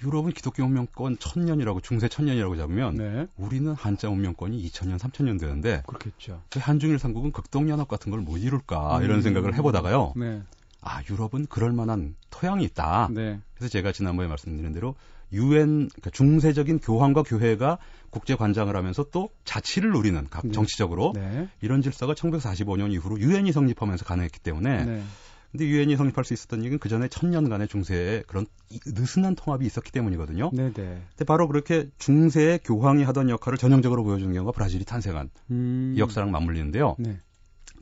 유럽은 0.02 0.32
기독교 0.32 0.62
운명권 0.64 1.18
천년이라고 1.18 1.80
중세 1.80 2.08
천년이라고 2.08 2.56
잡으면 2.56 2.96
네. 2.96 3.26
우리는 3.36 3.72
한자 3.72 4.08
운명권이 4.10 4.62
2000년 4.68 4.98
3000년 4.98 5.40
되는데 5.40 5.82
그렇겠죠. 5.86 6.42
왜 6.54 6.60
한중일 6.60 6.98
삼국은 6.98 7.32
극동 7.32 7.70
연합 7.70 7.88
같은 7.88 8.10
걸 8.10 8.20
못 8.20 8.36
이룰까 8.38 8.98
음. 8.98 9.04
이런 9.04 9.22
생각을 9.22 9.54
해보다가요. 9.54 10.12
네. 10.16 10.42
아 10.82 11.00
유럽은 11.08 11.46
그럴 11.46 11.72
만한 11.72 12.14
토양이 12.30 12.64
있다. 12.64 13.08
네. 13.12 13.40
그래서 13.54 13.70
제가 13.70 13.92
지난번에 13.92 14.28
말씀드린 14.28 14.72
대로 14.74 14.96
유엔 15.32 15.88
그러니까 15.88 16.10
중세적인 16.10 16.78
교황과 16.80 17.22
교회가 17.22 17.78
국제 18.10 18.34
관장을 18.36 18.76
하면서 18.76 19.04
또 19.10 19.30
자치를 19.44 19.90
누리는 19.90 20.26
각 20.30 20.46
네. 20.46 20.52
정치적으로 20.52 21.12
네. 21.14 21.48
이런 21.60 21.82
질서가 21.82 22.14
1945년 22.14 22.92
이후로 22.92 23.18
유엔이 23.18 23.50
성립하면서 23.52 24.04
가능했기 24.04 24.40
때문에 24.40 24.84
네. 24.84 25.02
근데 25.50 25.66
유엔이 25.66 25.96
성립할 25.96 26.24
수 26.24 26.34
있었던 26.34 26.62
이유는 26.62 26.78
그 26.80 26.88
전에 26.88 27.06
천년간의 27.08 27.68
중세의 27.68 28.24
그런 28.26 28.44
이- 28.70 28.80
느슨한 28.86 29.36
통합이 29.36 29.64
있었기 29.66 29.92
때문이거든요. 29.92 30.50
네, 30.52 30.72
네. 30.72 31.00
근데 31.10 31.24
바로 31.24 31.46
그렇게 31.46 31.88
중세의 31.98 32.60
교황이 32.64 33.04
하던 33.04 33.30
역할을 33.30 33.56
전형적으로 33.58 34.02
보여주는 34.02 34.32
경우가 34.32 34.50
브라질이 34.52 34.84
탄생한 34.84 35.30
음. 35.52 35.94
이 35.96 36.00
역사랑 36.00 36.32
맞물리는데요. 36.32 36.96
네. 36.98 37.18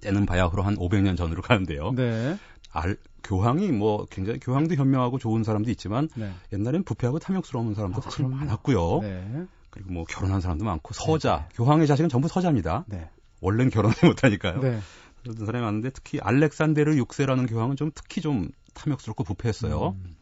때는 0.02 0.26
바야흐로 0.26 0.62
한 0.62 0.76
500년 0.76 1.16
전으로 1.16 1.40
가는데요. 1.42 1.92
네. 1.92 2.37
알, 2.72 2.96
교황이 3.22 3.70
뭐 3.72 4.06
굉장히 4.10 4.38
교황도 4.40 4.74
현명하고 4.74 5.18
좋은 5.18 5.44
사람도 5.44 5.70
있지만 5.70 6.08
네. 6.14 6.32
옛날엔 6.52 6.84
부패하고 6.84 7.18
탐욕스러운 7.18 7.74
사람도 7.74 7.98
아, 7.98 8.00
사실. 8.00 8.26
많았고요. 8.26 9.00
네. 9.02 9.46
그리고 9.70 9.92
뭐 9.92 10.04
결혼한 10.04 10.40
사람도 10.40 10.64
많고 10.64 10.92
서자, 10.92 11.48
교황의 11.54 11.86
자식은 11.86 12.08
전부 12.08 12.28
서자입니다. 12.28 12.84
네. 12.88 13.08
원래는 13.40 13.70
결혼을 13.70 13.94
못하니까요. 14.04 14.60
네. 14.60 14.80
그런 15.22 15.46
사람이 15.46 15.64
많은데 15.64 15.90
특히 15.90 16.18
알렉산데르 16.20 16.94
6세라는 16.96 17.48
교황은 17.48 17.76
좀 17.76 17.90
특히 17.94 18.20
좀 18.20 18.50
탐욕스럽고 18.74 19.24
부패했어요. 19.24 19.96
음. 19.96 20.16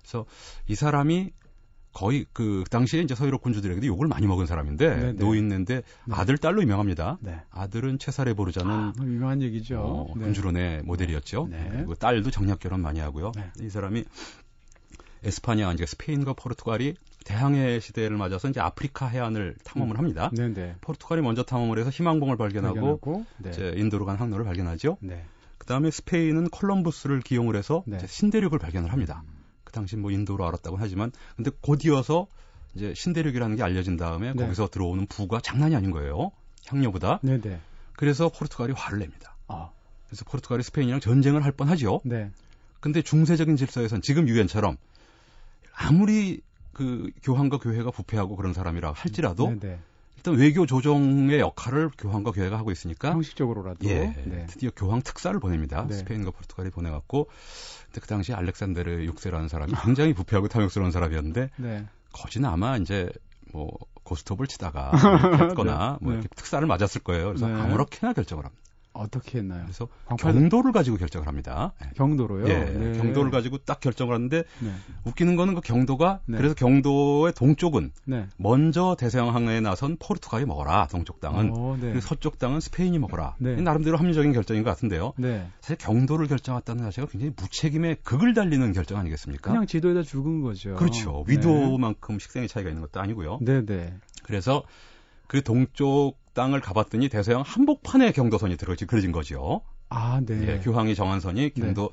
그래서 0.00 0.24
이 0.66 0.74
사람이 0.74 1.32
거의 1.98 2.26
그 2.32 2.62
당시에 2.70 3.00
이제 3.00 3.16
서유럽 3.16 3.42
군주들에게도 3.42 3.84
욕을 3.88 4.06
많이 4.06 4.28
먹은 4.28 4.46
사람인데 4.46 4.88
네네. 4.88 5.12
노인인데 5.14 5.74
네. 5.74 6.14
아들 6.14 6.38
딸로 6.38 6.62
유명합니다. 6.62 7.18
네. 7.20 7.40
아들은 7.50 7.98
체사레 7.98 8.34
보르자는 8.34 8.70
아, 8.70 8.92
뭐 8.96 9.04
유명한 9.04 9.42
얘기죠. 9.42 9.80
어, 9.80 10.14
네. 10.14 10.22
군주론의 10.22 10.82
모델이었죠. 10.84 11.48
네. 11.50 11.68
그리고 11.72 11.96
딸도 11.96 12.30
정략 12.30 12.60
결혼 12.60 12.82
많이 12.82 13.00
하고요. 13.00 13.32
네. 13.34 13.50
이 13.60 13.68
사람이 13.68 14.04
에스파냐, 15.24 15.72
이제 15.72 15.86
스페인과 15.86 16.34
포르투갈이 16.34 16.94
대항해 17.24 17.80
시대를 17.80 18.16
맞아서 18.16 18.48
이제 18.48 18.60
아프리카 18.60 19.08
해안을 19.08 19.56
탐험을 19.64 19.98
합니다. 19.98 20.30
네, 20.32 20.54
네. 20.54 20.76
포르투갈이 20.80 21.20
먼저 21.20 21.42
탐험을 21.42 21.80
해서 21.80 21.90
희망봉을 21.90 22.36
발견하고 22.36 22.74
발견하고, 22.74 23.26
네. 23.38 23.50
이제 23.50 23.74
인도로 23.76 24.06
간 24.06 24.16
항로를 24.18 24.44
발견하죠. 24.44 24.98
네. 25.00 25.24
그 25.58 25.66
다음에 25.66 25.90
스페인은 25.90 26.50
콜럼부스를 26.50 27.22
기용을 27.22 27.56
해서 27.56 27.82
신대륙을 28.06 28.60
발견을 28.60 28.92
합니다. 28.92 29.24
그 29.68 29.72
당시 29.72 29.96
뭐 29.96 30.10
인도로 30.10 30.46
알았다고 30.46 30.78
하지만 30.78 31.12
근데 31.36 31.50
곧이어서 31.60 32.26
이제 32.74 32.94
신대륙이라는 32.96 33.54
게 33.54 33.62
알려진 33.62 33.98
다음에 33.98 34.32
네. 34.32 34.42
거기서 34.42 34.68
들어오는 34.68 35.06
부가 35.06 35.40
장난이 35.40 35.76
아닌 35.76 35.90
거예요. 35.90 36.32
향료보다. 36.66 37.20
네, 37.22 37.38
네. 37.38 37.60
그래서 37.92 38.30
포르투갈이 38.30 38.72
화를 38.72 39.00
냅니다. 39.00 39.36
아, 39.46 39.68
그래서 40.06 40.24
포르투갈이 40.24 40.62
스페인이랑 40.62 41.00
전쟁을 41.00 41.44
할 41.44 41.52
뻔하죠. 41.52 42.00
네. 42.04 42.30
근데 42.80 43.02
중세적인 43.02 43.56
질서에선 43.56 44.00
지금 44.00 44.26
유엔처럼 44.26 44.78
아무리 45.74 46.40
그 46.72 47.10
교황과 47.22 47.58
교회가 47.58 47.90
부패하고 47.90 48.36
그런 48.36 48.54
사람이라 48.54 48.92
할지라도 48.92 49.50
네, 49.50 49.58
네. 49.58 49.78
일단 50.18 50.34
외교 50.34 50.66
조정의 50.66 51.38
역할을 51.38 51.90
교황과 51.96 52.32
교회가 52.32 52.58
하고 52.58 52.72
있으니까 52.72 53.12
형식적으로라도. 53.12 53.88
예, 53.88 54.14
네. 54.26 54.46
드디어 54.48 54.70
교황 54.74 55.00
특사를 55.00 55.38
보냅니다. 55.38 55.86
네. 55.86 55.94
스페인과 55.94 56.32
포르투갈이 56.32 56.70
보내갖고 56.70 57.28
근데 57.86 58.00
그 58.00 58.06
당시 58.08 58.32
알렉산데르 58.32 59.06
6세라는 59.12 59.48
사람이 59.48 59.72
굉장히 59.84 60.12
부패하고 60.14 60.48
탐욕스러운 60.48 60.90
사람이었는데 60.90 61.50
네. 61.56 61.86
거지는 62.12 62.48
아마 62.48 62.76
이제 62.76 63.08
뭐 63.52 63.70
고스톱을 64.02 64.48
치다가 64.48 64.90
했거나 64.92 65.98
네, 66.02 66.04
뭐 66.04 66.12
네. 66.12 66.18
이렇게 66.18 66.28
특사를 66.34 66.66
맞았을 66.66 67.02
거예요. 67.02 67.28
그래서 67.28 67.46
네. 67.46 67.54
아무렇게나 67.54 68.12
결정을 68.12 68.44
합니다. 68.44 68.67
어떻게 68.98 69.38
했나요? 69.38 69.62
그래서 69.64 69.88
광팔- 70.06 70.32
경도를 70.34 70.72
가지고 70.72 70.96
결정을 70.96 71.26
합니다. 71.26 71.72
예. 71.84 71.90
경도로요? 71.96 72.48
예, 72.48 72.58
네. 72.64 72.98
경도를 72.98 73.30
가지고 73.30 73.58
딱 73.58 73.80
결정을 73.80 74.14
하는데 74.14 74.44
네. 74.60 74.72
웃기는 75.04 75.36
거는 75.36 75.54
그 75.54 75.60
경도가 75.60 76.20
네. 76.26 76.36
그래서 76.36 76.54
경도의 76.54 77.32
동쪽은 77.34 77.92
네. 78.04 78.26
먼저 78.36 78.96
대서양 78.98 79.34
항해에 79.34 79.60
나선 79.60 79.96
포르투갈이 79.98 80.44
먹어라 80.44 80.86
동쪽 80.88 81.20
땅은 81.20 81.52
어, 81.54 81.74
네. 81.80 81.88
그리고 81.88 82.00
서쪽 82.00 82.38
땅은 82.38 82.60
스페인이 82.60 82.98
먹어라 82.98 83.36
네. 83.38 83.56
나름대로 83.56 83.96
합리적인 83.96 84.32
결정인 84.32 84.62
것 84.64 84.70
같은데요 84.70 85.12
네. 85.16 85.48
사실 85.60 85.76
경도를 85.76 86.26
결정했다는 86.26 86.82
자체가 86.84 87.08
굉장히 87.08 87.32
무책임의 87.36 87.98
극을 88.02 88.34
달리는 88.34 88.72
결정 88.72 88.98
아니겠습니까? 88.98 89.50
그냥 89.50 89.66
지도에다 89.66 90.02
죽은 90.02 90.42
거죠. 90.42 90.74
그렇죠 90.74 91.24
네. 91.26 91.34
위도만큼 91.34 92.18
식생의 92.18 92.48
차이가 92.48 92.68
있는 92.70 92.82
것도 92.82 93.00
아니고요 93.00 93.38
네, 93.42 93.64
네. 93.64 93.94
그래서 94.24 94.62
그 95.26 95.42
동쪽 95.42 96.16
땅을 96.38 96.60
가봤더니 96.60 97.08
대서양 97.08 97.42
한복판에 97.44 98.12
경도선이 98.12 98.56
들어지 98.56 98.86
그려진 98.86 99.10
거죠. 99.10 99.62
아, 99.88 100.20
네. 100.24 100.46
예, 100.46 100.60
교황이 100.60 100.94
정한 100.94 101.18
선이 101.18 101.50
경도 101.54 101.90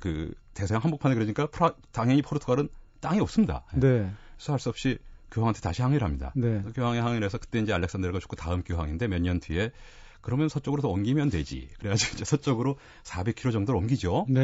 그 0.00 0.34
대서양 0.52 0.82
한복판에 0.84 1.14
그려지니까 1.14 1.46
프라- 1.46 1.74
당연히 1.92 2.20
포르투갈은 2.20 2.68
땅이 3.00 3.20
없습니다. 3.20 3.64
예. 3.76 3.80
네. 3.80 4.10
그래서 4.36 4.52
할 4.52 4.58
수 4.58 4.68
없이 4.68 4.98
교황한테 5.30 5.60
다시 5.60 5.80
항의를 5.80 6.06
합니다. 6.06 6.32
네. 6.36 6.62
교황이 6.74 6.98
항의를 6.98 7.24
해서 7.24 7.38
그때 7.38 7.58
이제 7.58 7.72
알렉산더가 7.72 8.18
죽고 8.18 8.36
다음 8.36 8.62
교황인데 8.62 9.08
몇 9.08 9.18
년 9.22 9.40
뒤에 9.40 9.72
그러면 10.20 10.48
서쪽으로 10.50 10.82
더 10.82 10.88
옮기면 10.88 11.30
되지. 11.30 11.68
그래가지고 11.78 12.14
이제 12.16 12.24
서쪽으로 12.26 12.76
400km 13.04 13.52
정도를 13.52 13.78
옮기죠. 13.80 14.26
네. 14.28 14.42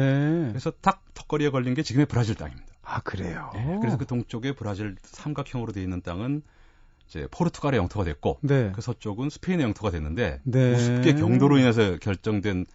그래서 0.49 0.71
탁 0.81 1.03
턱걸이에 1.13 1.49
걸린 1.51 1.75
게 1.75 1.83
지금의 1.83 2.07
브라질 2.07 2.33
땅입니다. 2.35 2.65
아, 2.81 3.01
그래요. 3.01 3.51
예, 3.55 3.77
그래서 3.81 3.97
그 3.97 4.05
동쪽에 4.07 4.53
브라질 4.55 4.95
삼각형으로 5.03 5.71
되어 5.73 5.83
있는 5.83 6.01
땅은 6.01 6.41
이제 7.07 7.27
포르투갈의 7.31 7.77
영토가 7.77 8.05
됐고 8.05 8.39
네. 8.41 8.71
그 8.73 8.81
서쪽은 8.81 9.29
스페인의 9.29 9.65
영토가 9.65 9.91
됐는데 9.91 10.41
네. 10.43 10.73
우습게 10.73 11.15
경도로 11.15 11.57
인해서 11.57 11.97
결정된 11.97 12.65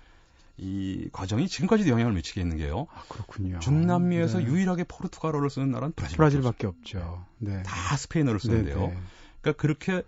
이 0.58 1.08
과정이 1.12 1.46
지금까지도 1.48 1.88
영향을 1.90 2.12
미치고 2.14 2.40
있는 2.40 2.56
게요. 2.56 2.88
아, 2.92 3.02
그렇군요. 3.08 3.60
중남미에서 3.60 4.40
네. 4.40 4.44
유일하게 4.46 4.84
포르투갈어를 4.84 5.50
쓰는 5.50 5.70
나라는 5.70 5.92
브라질. 5.94 6.16
브라질밖에 6.16 6.66
없죠. 6.66 7.24
네. 7.38 7.62
다 7.62 7.96
스페인어를 7.96 8.40
쓰는데요. 8.40 8.80
네, 8.80 8.86
네. 8.88 8.98
그러니까 9.40 9.60
그렇게 9.60 10.02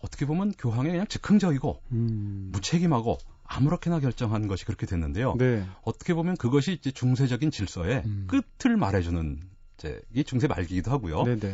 어떻게 0.00 0.26
보면 0.26 0.52
교황이 0.58 0.90
그냥 0.90 1.06
즉흥적이고 1.06 1.82
음. 1.92 2.50
무책임하고 2.52 3.18
아무렇게나 3.44 4.00
결정한 4.00 4.48
것이 4.48 4.64
그렇게 4.64 4.86
됐는데요. 4.86 5.36
네. 5.38 5.64
어떻게 5.82 6.14
보면 6.14 6.36
그것이 6.36 6.72
이제 6.72 6.90
중세적인 6.90 7.50
질서의 7.52 8.02
음. 8.04 8.26
끝을 8.26 8.76
말해주는 8.76 9.40
이제 9.78 10.00
이 10.12 10.24
중세 10.24 10.48
말기이기도 10.48 10.90
하고요. 10.90 11.22
네, 11.24 11.38
네. 11.38 11.52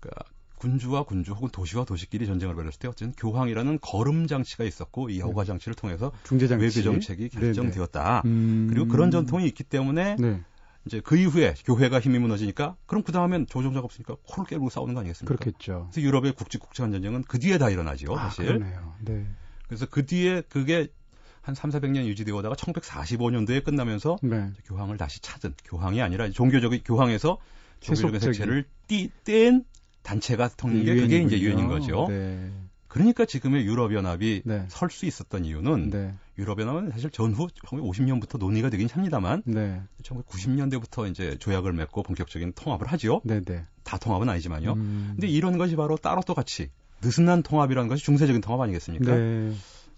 그러니까 0.00 0.24
군주와 0.58 1.04
군주 1.04 1.32
혹은 1.32 1.48
도시와 1.50 1.84
도시끼리 1.84 2.26
전쟁을 2.26 2.54
벌였을 2.54 2.78
때 2.78 2.88
어쨌든 2.88 3.12
교황이라는 3.12 3.78
거름 3.80 4.26
장치가 4.26 4.64
있었고 4.64 5.10
이 5.10 5.20
여과 5.20 5.44
장치를 5.44 5.74
통해서 5.74 6.12
중재장치. 6.24 6.64
외교 6.64 6.82
정책이 6.82 7.28
네, 7.30 7.40
네. 7.40 7.46
결정되었다. 7.46 8.22
음. 8.26 8.66
그리고 8.70 8.88
그런 8.88 9.10
전통이 9.10 9.46
있기 9.46 9.64
때문에 9.64 10.16
네. 10.18 10.40
이제 10.84 11.00
그 11.04 11.16
이후에 11.16 11.54
교회가 11.64 12.00
힘이 12.00 12.18
무너지니까 12.18 12.76
그럼 12.86 13.02
그 13.02 13.12
다음엔 13.12 13.46
조종자가 13.46 13.84
없으니까 13.84 14.16
코를 14.26 14.46
깨고 14.46 14.70
싸우는 14.70 14.94
거 14.94 15.00
아니겠습니까? 15.00 15.36
그렇겠죠. 15.36 15.88
그래서 15.90 16.06
유럽의 16.06 16.32
국제국제한 16.32 16.92
전쟁은 16.92 17.24
그 17.24 17.38
뒤에 17.38 17.58
다 17.58 17.70
일어나죠, 17.70 18.16
아, 18.16 18.24
사실. 18.24 18.46
그러네요. 18.46 18.94
네. 19.00 19.26
그래서 19.66 19.86
그 19.86 20.06
뒤에 20.06 20.42
그게 20.48 20.88
한 21.42 21.54
3, 21.54 21.70
400년 21.70 22.04
유지되어 22.06 22.34
오다가 22.36 22.54
1945년도에 22.56 23.64
끝나면서 23.64 24.18
네. 24.22 24.50
교황을 24.64 24.96
다시 24.96 25.20
찾은 25.20 25.54
교황이 25.64 26.02
아니라 26.02 26.30
종교적인 26.30 26.82
교황에서 26.84 27.38
종교적인. 27.80 28.20
색채를 28.20 28.64
띠, 28.86 29.10
뗀 29.24 29.64
단체가 30.02 30.48
통는 30.56 30.84
게 30.84 30.94
그게 30.94 31.20
이제 31.20 31.40
유엔인. 31.40 31.68
거죠. 31.68 32.06
네. 32.08 32.50
그러니까 32.88 33.26
지금의 33.26 33.66
유럽연합이 33.66 34.42
네. 34.44 34.64
설수 34.68 35.04
있었던 35.06 35.44
이유는 35.44 35.90
네. 35.90 36.14
유럽연합은 36.38 36.90
사실 36.90 37.10
전후 37.10 37.48
1950년부터 37.48 38.38
논의가 38.38 38.70
되긴 38.70 38.88
합니다만 38.88 39.42
네. 39.44 39.82
1990년대부터 40.02 41.10
이제 41.10 41.36
조약을 41.38 41.74
맺고 41.74 42.02
본격적인 42.02 42.52
통합을 42.54 42.86
하죠. 42.88 43.20
네, 43.24 43.42
네. 43.42 43.64
다 43.84 43.98
통합은 43.98 44.28
아니지만요. 44.28 44.72
음. 44.72 45.10
근데 45.12 45.26
이런 45.28 45.58
것이 45.58 45.76
바로 45.76 45.96
따로 45.96 46.22
또 46.26 46.34
같이 46.34 46.70
느슨한 47.02 47.42
통합이라는 47.42 47.88
것이 47.88 48.04
중세적인 48.04 48.40
통합 48.40 48.60
아니겠습니까? 48.62 49.14
네. 49.14 49.52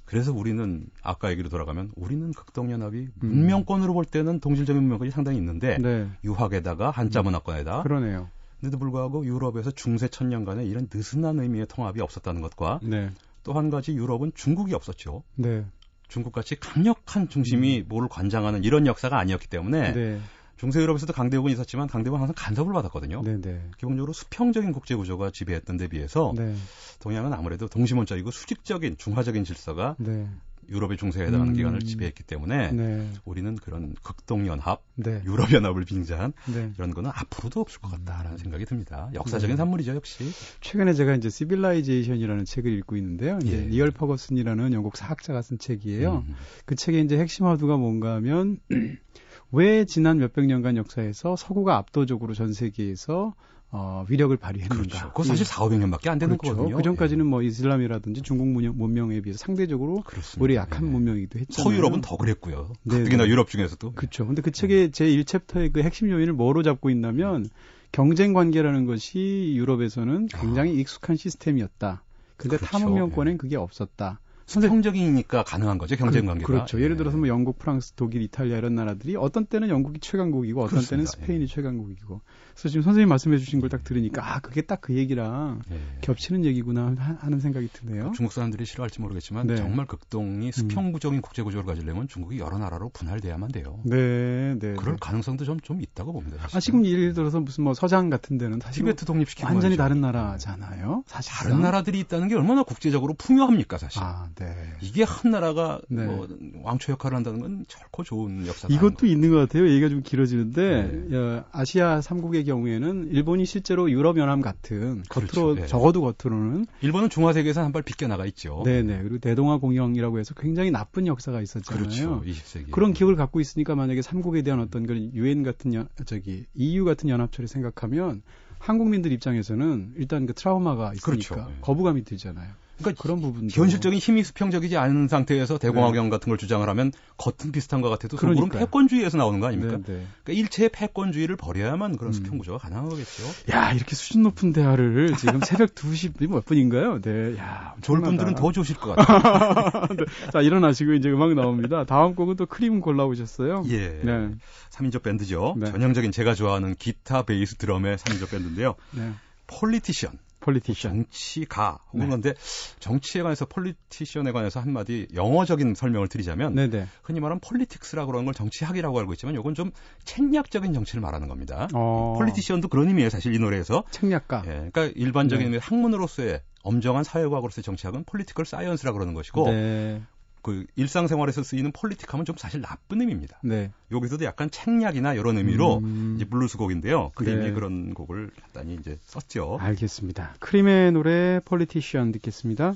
그래서 0.04 0.32
우리는 0.32 0.86
아까 1.02 1.30
얘기로 1.30 1.48
돌아가면 1.48 1.92
우리는 1.94 2.32
극동연합이 2.32 2.98
음. 2.98 3.28
문명권으로 3.28 3.94
볼 3.94 4.04
때는 4.04 4.40
동질적인 4.40 4.82
문명권이 4.82 5.12
상당히 5.12 5.38
있는데 5.38 5.78
네. 5.78 6.08
유학에다가 6.24 6.90
한자 6.90 7.22
문화권에다 7.22 7.84
그러네요. 7.84 8.28
근데도 8.60 8.78
불구하고 8.78 9.24
유럽에서 9.24 9.70
중세 9.70 10.08
천년간에 10.08 10.64
이런 10.64 10.88
느슨한 10.92 11.40
의미의 11.40 11.66
통합이 11.66 12.00
없었다는 12.00 12.40
것과 12.42 12.80
네. 12.82 13.10
또한 13.42 13.70
가지 13.70 13.92
유럽은 13.92 14.32
중국이 14.34 14.74
없었죠. 14.74 15.22
네. 15.36 15.64
중국같이 16.08 16.56
강력한 16.56 17.28
중심이 17.28 17.84
뭘 17.86 18.08
관장하는 18.08 18.64
이런 18.64 18.86
역사가 18.86 19.18
아니었기 19.18 19.48
때문에 19.48 19.92
네. 19.92 20.20
중세 20.56 20.80
유럽에서도 20.80 21.10
강대국은 21.14 21.50
있었지만 21.52 21.86
강대국은 21.86 22.20
항상 22.20 22.34
간섭을 22.36 22.74
받았거든요. 22.74 23.22
네, 23.22 23.40
네. 23.40 23.62
기본적으로 23.78 24.12
수평적인 24.12 24.72
국제 24.72 24.94
구조가 24.94 25.30
지배했던 25.30 25.78
데 25.78 25.88
비해서 25.88 26.34
네. 26.36 26.54
동양은 26.98 27.32
아무래도 27.32 27.66
동심원적이고 27.66 28.30
수직적인 28.30 28.98
중화적인 28.98 29.44
질서가 29.44 29.96
네. 29.98 30.28
유럽의 30.70 30.96
중세에 30.96 31.26
해당하는 31.26 31.52
음. 31.52 31.56
기간을 31.56 31.80
지배했기 31.80 32.22
때문에 32.22 32.72
네. 32.72 33.08
우리는 33.24 33.56
그런 33.56 33.94
극동연합, 34.02 34.82
네. 34.94 35.22
유럽연합을 35.24 35.84
빙자한 35.84 36.32
네. 36.54 36.72
이런 36.76 36.94
거는 36.94 37.10
앞으로도 37.12 37.60
없을 37.60 37.80
것 37.80 37.90
같다라는 37.90 38.38
생각이 38.38 38.64
듭니다. 38.64 39.10
역사적인 39.14 39.54
네. 39.54 39.56
산물이죠, 39.56 39.94
역시. 39.94 40.24
최근에 40.60 40.94
제가 40.94 41.14
이제 41.14 41.28
Civilization이라는 41.28 42.44
책을 42.44 42.72
읽고 42.78 42.96
있는데요. 42.96 43.38
이제 43.42 43.64
예. 43.64 43.66
니얼 43.66 43.90
퍼거슨이라는 43.90 44.72
영국 44.72 44.96
사학자가 44.96 45.42
쓴 45.42 45.58
책이에요. 45.58 46.24
음. 46.26 46.34
그 46.64 46.74
책의 46.74 47.04
이제 47.04 47.18
핵심 47.18 47.46
화두가 47.46 47.76
뭔가 47.76 48.14
하면 48.16 48.58
왜 49.52 49.84
지난 49.84 50.18
몇백 50.18 50.46
년간 50.46 50.76
역사에서 50.76 51.34
서구가 51.34 51.76
압도적으로 51.76 52.34
전 52.34 52.52
세계에서 52.52 53.34
어, 53.72 54.04
위력을 54.08 54.36
발휘했는가. 54.36 54.82
그렇죠. 54.82 55.08
그거 55.08 55.22
사실 55.22 55.46
4, 55.46 55.62
500년밖에 55.64 56.08
안 56.08 56.18
되는 56.18 56.36
그렇죠. 56.36 56.56
거거든요. 56.56 56.76
그 56.76 56.82
전까지는 56.82 57.24
예. 57.24 57.28
뭐 57.28 57.42
이슬람이라든지 57.42 58.22
중국 58.22 58.48
문명, 58.48 58.76
문명에 58.76 59.20
비해서 59.20 59.38
상대적으로 59.38 60.02
그렇습니다. 60.02 60.42
오히려 60.42 60.54
약한 60.60 60.86
예. 60.86 60.90
문명이기도 60.90 61.38
했잖아요. 61.38 61.70
서유럽은 61.70 62.00
더 62.00 62.16
그랬고요. 62.16 62.72
네, 62.82 63.04
특히나 63.04 63.24
네. 63.24 63.30
유럽 63.30 63.48
중에서도. 63.48 63.92
그렇죠. 63.92 64.26
근데 64.26 64.42
그 64.42 64.50
책의 64.50 64.90
제 64.90 65.06
1챕터의 65.06 65.72
그 65.72 65.82
핵심 65.82 66.10
요인을 66.10 66.32
뭐로 66.32 66.64
잡고 66.64 66.90
있냐면 66.90 67.48
경쟁 67.92 68.32
관계라는 68.32 68.86
것이 68.86 69.54
유럽에서는 69.56 70.26
굉장히 70.26 70.74
익숙한 70.74 71.16
시스템이었다. 71.16 72.02
근데 72.36 72.56
그렇죠. 72.56 72.72
타문명권엔 72.72 73.38
그게 73.38 73.56
없었다. 73.56 74.20
수평적이니까 74.50 75.44
가능한 75.44 75.78
거죠 75.78 75.96
경쟁 75.96 76.26
관계가. 76.26 76.64
그. 76.66 76.80
예를 76.80 76.92
예. 76.92 76.96
들어서 76.98 77.16
뭐 77.16 77.28
영국, 77.28 77.58
프랑스, 77.58 77.92
독일, 77.92 78.22
이탈리아 78.22 78.58
이런 78.58 78.74
나라들이 78.74 79.16
어떤 79.16 79.46
때는 79.46 79.68
영국이 79.68 80.00
최강국이고 80.00 80.60
어떤 80.62 80.80
때는 80.80 81.04
그렇습니다. 81.04 81.10
스페인이 81.12 81.46
최강국이고. 81.46 82.20
그래서 82.54 82.68
지금 82.68 82.82
선생님 82.82 83.08
말씀해 83.08 83.38
주신 83.38 83.60
걸 83.60 83.70
딱 83.70 83.84
들으니까 83.84 84.34
아, 84.34 84.40
그게 84.40 84.62
딱 84.62 84.80
그 84.80 84.94
얘기랑 84.96 85.60
예. 85.70 85.78
겹치는 86.00 86.44
얘기구나 86.46 86.94
하- 86.98 87.16
하는 87.20 87.38
생각이 87.38 87.68
드네요. 87.72 88.12
중국 88.16 88.32
사람들이 88.32 88.64
싫어할지 88.64 89.00
모르겠지만 89.00 89.46
네. 89.46 89.52
음. 89.54 89.56
정말 89.58 89.86
극동이 89.86 90.50
수평구적인 90.52 91.20
국제 91.20 91.42
구조를 91.42 91.66
가지려면 91.66 92.08
중국이 92.08 92.38
여러 92.38 92.58
나라로 92.58 92.88
분할돼야만 92.90 93.52
돼요. 93.52 93.78
네, 93.84 94.56
네. 94.58 94.74
그럴 94.74 94.94
네. 94.94 94.98
가능성도 95.00 95.44
좀, 95.44 95.60
좀 95.60 95.80
있다고 95.82 96.12
봅니다. 96.12 96.38
사실은. 96.38 96.56
아, 96.56 96.60
지금 96.60 96.84
예를 96.86 97.12
들어서 97.12 97.40
무슨 97.40 97.64
뭐 97.64 97.74
서장 97.74 98.08
같은 98.10 98.38
데는 98.38 98.58
사실 98.60 98.82
티베트 98.82 99.04
독립시키고 99.04 99.46
완전히 99.46 99.76
말이죠. 99.76 99.82
다른 99.82 100.00
나라잖아요. 100.00 101.04
사실 101.06 101.32
다른 101.32 101.60
나라들이 101.60 102.00
있다는 102.00 102.28
게 102.28 102.34
얼마나 102.34 102.62
국제적으로 102.62 103.14
풍요합니까 103.14 103.78
사실. 103.78 104.02
아, 104.02 104.28
네. 104.40 104.54
이게 104.80 105.02
한 105.02 105.30
나라가 105.30 105.80
네. 105.88 106.04
뭐 106.06 106.26
왕초 106.62 106.92
역할을 106.92 107.14
한다는 107.16 107.40
건 107.40 107.64
결코 107.68 108.02
좋은 108.02 108.46
역사가 108.46 108.72
이것도 108.72 109.06
있는 109.06 109.30
것 109.30 109.36
같아요. 109.36 109.68
얘기가 109.68 109.88
좀 109.90 110.02
길어지는데 110.02 111.06
네. 111.08 111.16
어, 111.16 111.44
아시아 111.52 112.00
3국의 112.00 112.46
경우에는 112.46 113.08
일본이 113.12 113.44
실제로 113.44 113.90
유럽 113.90 114.16
연합 114.18 114.40
같은 114.40 115.02
겉으로 115.08 115.26
그렇죠. 115.30 115.54
네. 115.54 115.66
적어도 115.66 116.00
겉으로는 116.00 116.66
일본은 116.80 117.10
중화 117.10 117.32
세계에서 117.34 117.62
한발 117.62 117.82
비껴 117.82 118.08
나가 118.08 118.24
있죠. 118.26 118.62
네 118.64 118.82
네 118.82 118.98
그리고 119.02 119.18
대동아 119.18 119.58
공영이라고 119.58 120.18
해서 120.18 120.34
굉장히 120.34 120.70
나쁜 120.70 121.06
역사가 121.06 121.42
있었잖아요. 121.42 121.82
그렇죠. 121.82 122.22
20세기. 122.24 122.70
그런 122.70 122.92
기억을 122.94 123.16
갖고 123.16 123.40
있으니까 123.40 123.74
만약에 123.74 124.00
삼국에 124.02 124.42
대한 124.42 124.60
어떤 124.60 124.86
그런 124.86 125.12
유엔 125.14 125.42
같은 125.42 125.74
연, 125.74 125.88
저기 126.06 126.46
EU 126.54 126.84
같은 126.86 127.08
연합체를 127.10 127.46
생각하면 127.46 128.22
한국민들 128.58 129.12
입장에서는 129.12 129.94
일단 129.96 130.26
그 130.26 130.34
트라우마가 130.34 130.92
있으니까 130.94 131.04
그렇죠. 131.04 131.34
네. 131.36 131.56
거부감이 131.62 132.04
들잖아요. 132.04 132.52
그러니까 132.80 133.02
그런 133.02 133.20
부분 133.20 133.48
현실적인 133.50 133.98
힘이 133.98 134.24
수평적이지 134.24 134.76
않은 134.76 135.08
상태에서 135.08 135.58
대공화경 135.58 136.10
같은 136.10 136.30
걸 136.30 136.38
주장을 136.38 136.68
하면 136.68 136.92
겉은 137.16 137.52
비슷한 137.52 137.80
것 137.80 137.88
같아도 137.88 138.16
속으로는 138.16 138.34
네. 138.34 138.40
그러니까요. 138.40 138.66
패권주의에서 138.66 139.18
나오는 139.18 139.40
거 139.40 139.46
아닙니까? 139.46 139.76
네, 139.76 139.82
네. 139.82 140.06
그러니까 140.24 140.42
일체의 140.42 140.70
패권주의를 140.70 141.36
버려야만 141.36 141.96
그런 141.96 142.10
음. 142.10 142.12
수평 142.12 142.38
구조가 142.38 142.58
가능한 142.58 142.88
거겠죠. 142.88 143.24
야 143.52 143.72
이렇게 143.72 143.94
수준 143.94 144.22
높은 144.22 144.52
대화를 144.52 145.16
지금 145.16 145.40
새벽 145.40 145.74
2시 145.74 146.28
몇 146.28 146.44
분인가요? 146.44 147.00
네, 147.00 147.36
야 147.38 147.74
좋을. 147.82 148.00
분들은 148.00 148.34
더 148.34 148.50
좋으실 148.50 148.76
것 148.76 148.96
같아요. 148.96 149.86
자 150.32 150.40
일어나시고 150.40 150.94
이제 150.94 151.10
음악 151.10 151.34
나옵니다. 151.34 151.84
다음 151.84 152.14
곡은 152.14 152.36
또 152.36 152.46
크림 152.46 152.80
골라오셨어요. 152.80 153.64
예. 153.68 154.00
네, 154.02 154.30
3인조 154.70 155.02
밴드죠. 155.02 155.54
네. 155.58 155.70
전형적인 155.70 156.12
제가 156.12 156.34
좋아하는 156.34 156.74
기타, 156.76 157.22
베이스, 157.22 157.56
드럼의 157.56 157.96
3인조 157.98 158.30
밴드인데요. 158.30 158.74
네. 158.92 159.12
Politician. 159.46 160.12
Politician. 160.40 160.92
정치가 160.92 161.78
혹은 161.88 162.00
네. 162.00 162.06
그런데 162.06 162.34
정치에 162.78 163.22
관해서 163.22 163.46
politician에 163.46 164.32
관해서 164.32 164.60
한마디 164.60 165.06
영어적인 165.14 165.74
설명을 165.74 166.08
드리자면 166.08 166.54
네네. 166.54 166.86
흔히 167.02 167.20
말하는 167.20 167.40
politics라고 167.40 168.08
그러는 168.08 168.24
걸 168.24 168.34
정치학이라고 168.34 168.98
알고 168.98 169.12
있지만 169.14 169.34
이건 169.34 169.54
좀 169.54 169.70
책략적인 170.04 170.72
정치를 170.72 171.00
말하는 171.00 171.28
겁니다. 171.28 171.68
어, 171.74 172.14
Politician도 172.18 172.68
그런 172.68 172.88
의미예요, 172.88 173.10
사실 173.10 173.34
이 173.34 173.38
노래에서. 173.38 173.84
책략가. 173.90 174.42
예, 174.46 174.50
그러니까 174.50 174.86
일반적인 174.94 175.52
네. 175.52 175.58
학문으로서의 175.58 176.40
엄정한 176.62 177.04
사회과학으로서의 177.04 177.62
정치학은 177.62 178.04
political 178.04 178.44
science라고 178.44 178.98
그러는 178.98 179.14
것이고 179.14 179.50
네. 179.50 180.02
그 180.42 180.66
일상생활에서 180.76 181.42
쓰이는 181.42 181.72
politic하면 181.72 182.24
좀 182.24 182.36
사실 182.36 182.60
나쁜 182.60 183.00
의미입니다. 183.00 183.38
네. 183.42 183.70
여기서도 183.92 184.24
약간 184.24 184.50
책략이나 184.50 185.14
이런 185.14 185.36
의미로 185.38 185.78
음, 185.78 186.14
이제 186.16 186.24
블루스 186.24 186.56
곡인데요. 186.56 187.10
크림이 187.14 187.44
네. 187.46 187.52
그런 187.52 187.94
곡을 187.94 188.30
간단히 188.40 188.74
이제 188.74 188.98
썼죠. 189.04 189.58
알겠습니다. 189.60 190.34
크림의 190.40 190.92
노래 190.92 191.40
Politician 191.44 192.12
듣겠습니다. 192.12 192.74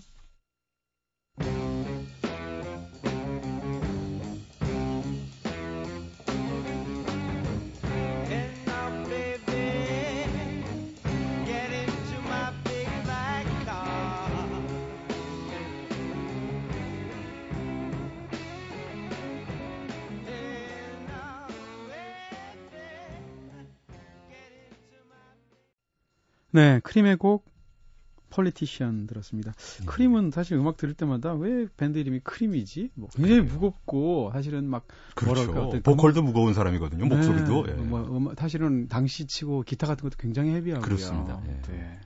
네, 26.55 26.79
크림의 26.85 27.17
곡 27.17 27.45
Politician 28.31 29.09
들었습니다. 29.09 29.53
음. 29.81 29.87
크림은 29.87 30.31
사실 30.31 30.57
음악 30.57 30.77
들을 30.77 30.95
때마다 30.95 31.35
왜 31.35 31.67
밴드 31.77 31.99
이름이 31.99 32.21
크림이지? 32.21 32.91
뭐 32.95 33.09
굉장히 33.13 33.41
그래요. 33.41 33.53
무겁고 33.53 34.31
사실은 34.33 34.69
막 34.69 34.87
그렇죠. 35.17 35.47
뭐랄까, 35.47 35.67
어떤 35.67 35.83
보컬도 35.83 36.23
무거운 36.23 36.55
사람이거든요. 36.55 37.07
목소리도. 37.07 37.67
네, 37.67 37.73
예. 37.73 37.75
뭐, 37.77 38.01
음, 38.03 38.35
사실은 38.39 38.87
당시 38.87 39.27
치고 39.27 39.63
기타 39.63 39.89
같은 39.89 40.03
것도 40.03 40.17
굉장히 40.17 40.53
heavy하고요. 40.55 40.85
그렇습니다. 40.85 41.43
예. 41.49 41.61
네. 41.73 42.01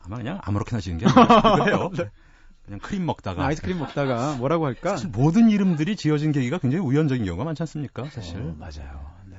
아마 0.00 0.16
그냥 0.16 0.40
아무렇게나 0.42 0.80
지은 0.80 0.96
게 0.96 1.06
아니에요. 1.06 1.90
그냥 2.64 2.80
크림 2.80 3.04
먹다가. 3.04 3.44
아이스크림 3.44 3.78
먹다가 3.78 4.36
뭐라고 4.36 4.64
할까? 4.66 4.90
사실 4.90 5.10
모든 5.10 5.50
이름들이 5.50 5.96
지어진 5.96 6.32
계기가 6.32 6.58
굉장히 6.58 6.82
우연적인 6.84 7.26
경우가 7.26 7.44
많지 7.44 7.62
않습니까? 7.62 8.08
사실. 8.08 8.38
어, 8.40 8.54
맞아요. 8.58 9.10
네. 9.26 9.36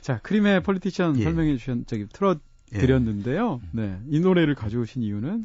자, 0.00 0.18
크림의 0.18 0.62
Politician 0.64 1.18
예. 1.20 1.24
설명해 1.24 1.56
주신 1.56 1.84
저기 1.86 2.06
틀어 2.12 2.34
예. 2.34 2.47
드렸는데요. 2.70 3.60
네. 3.72 3.98
이 4.08 4.20
노래를 4.20 4.54
가져오신 4.54 5.02
이유는 5.02 5.44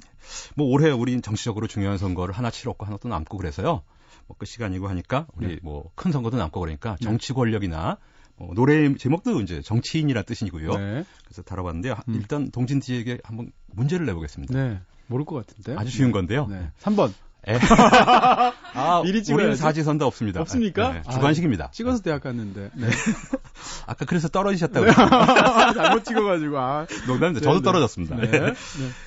뭐 0.56 0.68
올해 0.68 0.90
우린 0.92 1.22
정치적으로 1.22 1.68
중요한 1.68 1.98
선거를 1.98 2.34
하나 2.34 2.50
치렀고 2.52 2.86
하나 2.86 2.98
또 2.98 3.10
남고 3.10 3.38
그래서요. 3.38 3.84
뭐 4.28 4.38
그 4.38 4.46
시간이고 4.46 4.88
하니까 4.88 5.28
우리 5.36 5.48
네. 5.48 5.60
뭐 5.62 5.87
큰 5.87 6.12
선거도 6.12 6.38
남고 6.38 6.60
그러니까 6.60 6.96
네. 7.00 7.06
정치 7.06 7.34
권력이나 7.34 7.98
뭐 8.36 8.54
노래 8.54 8.94
제목도 8.96 9.42
이제 9.42 9.62
정치인이라 9.62 10.24
뜻이고요. 10.24 10.76
네. 10.76 11.04
그래서 11.26 11.42
다뤄봤는데 11.44 11.90
요 11.90 11.96
음. 12.08 12.16
일단 12.16 12.52
동진 12.52 12.82
씨에게 12.82 13.20
한번 13.24 13.52
문제를 13.68 14.06
내보겠습니다. 14.06 14.54
네. 14.54 14.80
모를 15.08 15.26
것 15.26 15.36
같은데. 15.36 15.80
아주 15.80 15.92
쉬운 15.92 16.12
건데요. 16.12 16.48
네. 16.48 16.70
3번. 16.82 17.12
에. 17.48 17.58
아, 18.74 19.02
미리 19.04 19.10
우리는 19.20 19.24
찍어야지. 19.24 19.62
사지선다 19.62 20.06
없습니다. 20.06 20.40
없습니까? 20.42 20.94
네, 20.94 21.02
주관식입니다. 21.12 21.72
찍어서 21.72 22.02
대학 22.02 22.24
갔는데. 22.24 22.72
네. 22.74 22.88
아까 23.86 24.06
그래서 24.06 24.28
떨어지셨다고. 24.30 24.86
잘못 25.74 26.06
찍어가지고, 26.06 26.58
아. 26.58 26.88
농담인데 27.08 27.40
네, 27.42 27.44
저도 27.44 27.60
네. 27.60 27.64
떨어졌습니다. 27.64 28.16
네. 28.16 28.30
예. 28.34 28.40
네. 28.40 28.54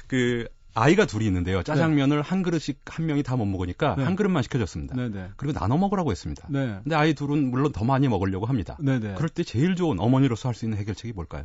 그 0.07 0.49
아이가 0.75 1.07
둘이 1.07 1.25
있는데요. 1.27 1.62
짜장면을 1.62 2.20
한 2.20 2.42
그릇씩 2.42 2.83
한 2.85 3.07
명이 3.07 3.22
다 3.22 3.37
못 3.37 3.46
먹으니까 3.46 3.94
네. 3.96 4.05
한 4.05 4.14
그릇만 4.16 4.42
시켜줬습니다. 4.42 4.94
네, 4.96 5.09
네. 5.09 5.29
그리고 5.38 5.59
나눠 5.59 5.79
먹으라고 5.79 6.11
했습니다. 6.11 6.46
네. 6.51 6.79
근데 6.83 6.94
아이 6.94 7.14
둘은 7.14 7.51
물론 7.51 7.72
더 7.72 7.85
많이 7.87 8.07
먹으려고 8.09 8.44
합니다. 8.44 8.77
네, 8.81 8.99
네. 8.99 9.14
그럴 9.16 9.31
때 9.31 9.42
제일 9.44 9.75
좋은 9.77 9.99
어머니로서 9.99 10.51
할 10.51 10.55
수 10.55 10.66
있는 10.66 10.77
해결책이 10.77 11.14
뭘까요? 11.14 11.44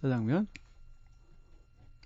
짜장면? 0.00 0.46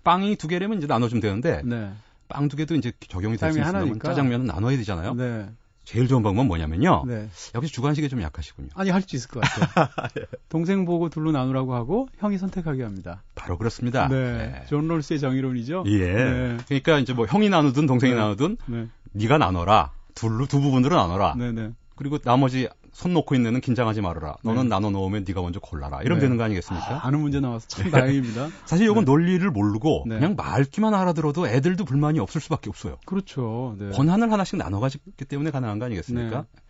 빵이 0.02 0.36
두 0.36 0.48
개라면 0.48 0.78
이제 0.78 0.86
나눠주면 0.88 1.20
되는데 1.20 1.62
네. 1.64 1.92
빵 2.28 2.48
두 2.48 2.56
개도 2.56 2.74
이제 2.74 2.92
적용이 3.08 3.36
될 3.36 3.52
수 3.52 3.58
있으면. 3.60 3.98
짜장면은 4.00 4.46
나눠야 4.46 4.76
되잖아요. 4.76 5.14
네. 5.14 5.48
제일 5.84 6.08
좋은 6.08 6.22
방법은 6.24 6.48
뭐냐면요. 6.48 7.04
네. 7.06 7.28
역시 7.54 7.72
주관식이 7.72 8.08
좀 8.08 8.20
약하시군요. 8.20 8.70
아니, 8.74 8.90
할 8.90 9.02
수 9.02 9.14
있을 9.14 9.30
것 9.30 9.40
같아요. 9.40 9.88
예. 10.18 10.24
동생 10.48 10.84
보고 10.84 11.08
둘로 11.08 11.30
나누라고 11.30 11.74
하고 11.76 12.08
형이 12.18 12.38
선택하게 12.38 12.82
합니다. 12.82 13.22
바로 13.36 13.56
그렇습니다. 13.56 14.08
네. 14.08 14.64
존 14.68 14.88
롤스의 14.88 15.20
정의론이죠? 15.20 15.84
예. 15.86 15.98
네. 16.14 16.56
그러니까 16.66 16.98
이제 16.98 17.12
뭐 17.12 17.26
형이 17.26 17.48
나누든 17.50 17.86
동생이 17.86 18.14
네. 18.14 18.18
나누든 18.18 18.56
네. 18.66 18.88
네가 19.12 19.38
나눠라. 19.38 19.92
둘로 20.16 20.46
두 20.46 20.60
부분으로 20.60 20.96
나눠라. 20.96 21.34
네, 21.38 21.52
네. 21.52 21.70
그리고 21.94 22.18
나머지 22.18 22.68
손 22.96 23.12
놓고 23.12 23.34
있는 23.34 23.50
애는 23.50 23.60
긴장하지 23.60 24.00
말아라. 24.00 24.36
너는 24.42 24.62
네. 24.62 24.68
나눠 24.70 24.88
놓으면 24.88 25.26
네가 25.28 25.42
먼저 25.42 25.60
골라라. 25.60 26.00
이러면 26.00 26.18
네. 26.18 26.24
되는 26.24 26.38
거 26.38 26.44
아니겠습니까? 26.44 26.94
아, 26.94 27.06
아는 27.06 27.20
문제 27.20 27.40
나와서 27.40 27.68
참 27.68 27.90
다행입니다. 27.90 28.48
사실 28.64 28.86
이건 28.86 29.04
네. 29.04 29.10
논리를 29.10 29.50
모르고 29.50 30.04
네. 30.08 30.14
그냥 30.14 30.34
말귀만 30.34 30.94
알아들어도 30.94 31.46
애들도 31.46 31.84
불만이 31.84 32.20
없을 32.20 32.40
수밖에 32.40 32.70
없어요. 32.70 32.96
그렇죠. 33.04 33.76
네. 33.78 33.90
권한을 33.90 34.32
하나씩 34.32 34.56
나눠가지기 34.56 35.26
때문에 35.26 35.50
가능한 35.50 35.78
거 35.78 35.84
아니겠습니까? 35.84 36.40
네. 36.40 36.60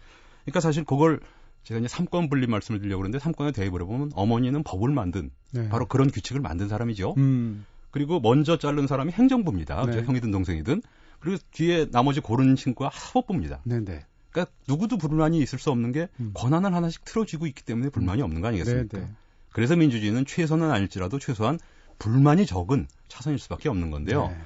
그러니까 0.46 0.60
사실 0.60 0.82
그걸 0.82 1.20
제가 1.62 1.78
이제 1.78 1.86
삼권 1.86 2.28
분립 2.28 2.50
말씀을 2.50 2.80
드리려고 2.80 3.02
그러는데 3.02 3.20
삼권의 3.20 3.52
대입을 3.52 3.82
해보면 3.82 4.10
어머니는 4.16 4.64
법을 4.64 4.90
만든 4.90 5.30
네. 5.52 5.68
바로 5.68 5.86
그런 5.86 6.10
규칙을 6.10 6.40
만든 6.40 6.66
사람이죠. 6.66 7.14
음. 7.18 7.64
그리고 7.92 8.18
먼저 8.18 8.58
자른 8.58 8.88
사람이 8.88 9.12
행정부입니다. 9.12 9.86
네. 9.86 10.02
형이든 10.02 10.32
동생이든. 10.32 10.82
그리고 11.20 11.38
뒤에 11.52 11.88
나머지 11.92 12.18
고른 12.18 12.56
친구가 12.56 12.90
사법부입니다. 12.92 13.60
네, 13.62 13.78
네. 13.78 14.04
그러니까 14.36 14.52
누구도 14.68 14.98
불만이 14.98 15.38
있을 15.38 15.58
수 15.58 15.70
없는 15.70 15.92
게 15.92 16.08
음. 16.20 16.32
권한을 16.34 16.74
하나씩 16.74 17.06
틀어쥐고 17.06 17.46
있기 17.46 17.64
때문에 17.64 17.88
불만이 17.88 18.20
없는 18.20 18.42
거 18.42 18.48
아니겠습니까? 18.48 18.98
네, 18.98 19.04
네. 19.04 19.10
그래서 19.50 19.74
민주주의는 19.76 20.26
최선은 20.26 20.70
아닐지라도 20.70 21.18
최소한 21.18 21.58
불만이 21.98 22.44
적은 22.44 22.86
차선일 23.08 23.38
수밖에 23.38 23.70
없는 23.70 23.90
건데요. 23.90 24.28
네. 24.28 24.36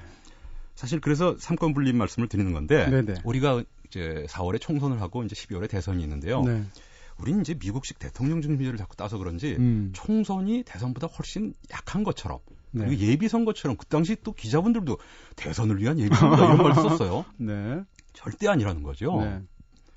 사실 0.77 1.01
그래서 1.01 1.37
삼권 1.37 1.75
분립 1.75 1.97
말씀을 1.97 2.29
드리는 2.29 2.53
건데 2.53 2.89
네, 2.89 3.03
네. 3.03 3.15
우리가 3.25 3.65
이제 3.89 4.25
4월에 4.29 4.61
총선을 4.61 5.01
하고 5.01 5.25
이제 5.25 5.35
12월에 5.35 5.69
대선이 5.69 6.01
있는데요. 6.05 6.43
네. 6.43 6.63
우리는 7.19 7.41
이제 7.41 7.55
미국식 7.61 7.99
대통령 7.99 8.41
준비를 8.41 8.77
자꾸 8.79 8.97
따서 8.97 9.19
그런지 9.19 9.57
음. 9.59 9.91
총선이 9.93 10.63
대선보다 10.63 11.09
훨씬 11.09 11.53
약한 11.73 12.05
것처럼 12.05 12.39
네. 12.71 12.87
그리고 12.87 13.03
예비 13.03 13.29
선거처럼 13.29 13.77
그 13.77 13.87
당시 13.87 14.17
또 14.23 14.33
기자분들도 14.33 14.97
대선을 15.35 15.81
위한 15.81 15.99
예비 15.99 16.15
선거 16.15 16.37
이런 16.37 16.59
걸 16.59 16.75
썼어요. 16.75 17.25
네. 17.39 17.83
절대 18.13 18.47
아니라는 18.47 18.85
거죠. 18.85 19.21
네. 19.21 19.43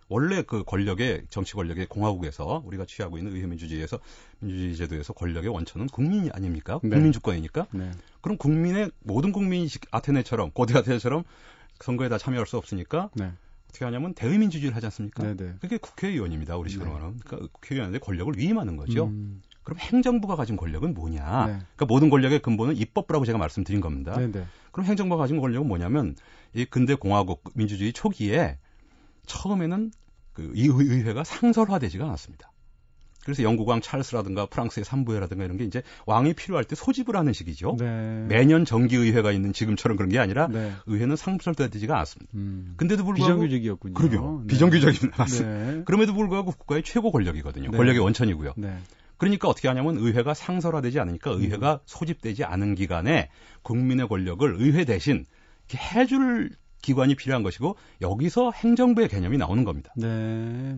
원래 0.10 0.42
그 0.44 0.64
권력의 0.64 1.24
정치 1.30 1.54
권력의 1.54 1.88
공화국에서 1.88 2.62
우리가 2.66 2.86
취하고 2.86 3.18
있는 3.18 3.34
의회 3.36 3.46
민주주의에서 3.48 4.00
민주주의 4.40 4.76
제도에서 4.76 5.14
권력의 5.14 5.50
원천은 5.50 5.88
국민이 5.88 6.30
아닙니까? 6.32 6.80
네. 6.84 6.90
국민 6.90 7.12
주권이니까. 7.12 7.68
네. 7.72 7.92
그럼 8.22 8.38
국민의 8.38 8.92
모든 9.04 9.32
국민이 9.32 9.68
시- 9.68 9.80
아테네처럼 9.92 10.52
고대 10.52 10.78
아테네처럼 10.78 11.24
선거에 11.80 12.10
다 12.10 12.18
참여할 12.18 12.46
수 12.46 12.58
없으니까 12.58 13.10
네. 13.16 13.32
어떻게 13.70 13.86
하냐면 13.86 14.14
대의민주주의를 14.14 14.76
하지 14.76 14.86
않습니까? 14.88 15.24
네, 15.24 15.36
네. 15.36 15.54
그게 15.60 15.78
국회의원입니다. 15.78 16.58
우리 16.58 16.70
식으로 16.70 16.88
네. 16.88 16.94
말하면. 16.94 17.20
그러니까 17.26 17.50
국회의원한테 17.54 18.00
권력을 18.00 18.32
위임하는 18.38 18.78
거죠. 18.78 19.06
음, 19.06 19.42
그럼 19.64 19.80
행정부가 19.80 20.36
가진 20.36 20.56
권력은 20.58 20.94
뭐냐? 20.94 21.24
네. 21.48 21.54
그러니까 21.76 21.86
모든 21.88 22.10
권력의 22.10 22.40
근본은 22.42 22.76
입법부라고 22.78 23.26
제가 23.26 23.38
말씀드린 23.40 23.82
겁니다. 23.82 24.16
네, 24.18 24.28
네. 24.32 24.46
그럼 24.72 24.86
행정부가 24.86 25.22
가진 25.24 25.40
권력은 25.40 25.68
뭐냐면 25.68 26.16
이 26.54 26.66
근대 26.66 26.94
공화국 26.94 27.44
민주주의 27.56 27.92
초기에 27.94 28.58
처음에는 29.26 29.92
그 30.34 30.52
이 30.56 30.68
의회가 30.68 31.24
상설화되지가 31.24 32.06
않았습니다. 32.06 32.52
그래서 33.24 33.44
영국 33.44 33.70
왕 33.70 33.80
찰스라든가 33.80 34.48
프랑스의 34.48 34.84
삼부회라든가 34.84 35.46
이런 35.46 35.56
게 35.56 35.64
이제 35.64 35.82
왕이 36.06 36.34
필요할 36.34 36.66
때 36.66 36.76
소집을 36.76 37.16
하는 37.16 37.32
식이죠. 37.32 37.78
네. 37.80 38.26
매년 38.28 38.66
정기 38.66 38.98
의회가 38.98 39.32
있는 39.32 39.54
지금처럼 39.54 39.96
그런 39.96 40.10
게 40.10 40.20
아니라 40.20 40.48
네. 40.48 40.74
의회는 40.88 41.16
상설되지가 41.16 41.96
않았습니다. 41.96 42.32
음. 42.34 42.74
근데도 42.76 43.06
불구하고 43.06 43.36
비정규직이었군요. 43.36 43.94
그러게요. 43.94 44.40
네. 44.42 44.48
비정규직입니다. 44.48 45.18
맞습니다. 45.18 45.72
네. 45.72 45.84
그럼에도 45.86 46.14
불구하고 46.14 46.52
국가의 46.52 46.84
최고 46.84 47.12
권력이거든요. 47.12 47.72
네. 47.72 47.78
권력의 47.78 48.02
원천이고요. 48.02 48.56
네. 48.58 48.78
그러니까 49.16 49.48
어떻게 49.48 49.70
하냐면 49.70 49.98
의회가 49.98 50.34
상설화되지 50.34 51.00
않으니까 51.00 51.32
의회가 51.32 51.80
소집되지 51.86 52.44
않은 52.44 52.76
기간에 52.76 53.30
국민의 53.62 54.10
권력을 54.10 54.54
의회 54.60 54.84
대신 54.84 55.26
이렇게 55.70 55.78
해줄 55.78 56.50
기관이 56.84 57.16
필요한 57.16 57.42
것이고 57.42 57.76
여기서 58.02 58.52
행정부의 58.52 59.08
개념이 59.08 59.40
나오는 59.40 59.64
겁니다. 59.64 59.92
네. 59.98 60.78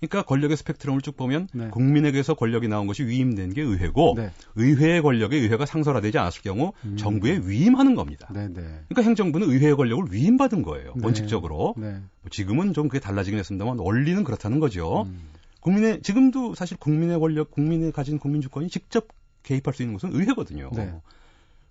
그러니까 0.00 0.22
권력의 0.24 0.58
스펙트럼을 0.58 1.00
쭉 1.00 1.16
보면 1.16 1.48
네. 1.54 1.68
국민에게서 1.70 2.34
권력이 2.34 2.68
나온 2.68 2.86
것이 2.86 3.04
위임된 3.04 3.54
게 3.54 3.62
의회고 3.62 4.14
네. 4.18 4.30
의회의 4.56 5.00
권력에 5.00 5.36
의회가 5.36 5.64
상설화되지 5.64 6.18
않았을 6.18 6.42
경우 6.42 6.72
음. 6.84 6.96
정부에 6.98 7.40
위임하는 7.44 7.94
겁니다. 7.94 8.28
네, 8.34 8.48
네. 8.48 8.60
그러니까 8.88 9.02
행정부는 9.02 9.48
의회의 9.48 9.74
권력을 9.76 10.12
위임받은 10.12 10.62
거예요. 10.62 10.92
네. 10.96 11.00
원칙적으로. 11.02 11.74
네. 11.78 11.92
뭐 11.92 12.30
지금은 12.30 12.74
좀 12.74 12.88
그게 12.88 13.00
달라지긴 13.00 13.38
했습니다만 13.38 13.78
원리는 13.78 14.22
그렇다는 14.24 14.60
거죠. 14.60 15.04
음. 15.06 15.30
국민의 15.60 16.02
지금도 16.02 16.54
사실 16.54 16.76
국민의 16.76 17.18
권력, 17.18 17.50
국민의 17.50 17.92
가진 17.92 18.18
국민 18.18 18.42
주권이 18.42 18.68
직접 18.68 19.08
개입할 19.44 19.72
수 19.72 19.82
있는 19.82 19.94
것은 19.94 20.14
의회거든요. 20.14 20.70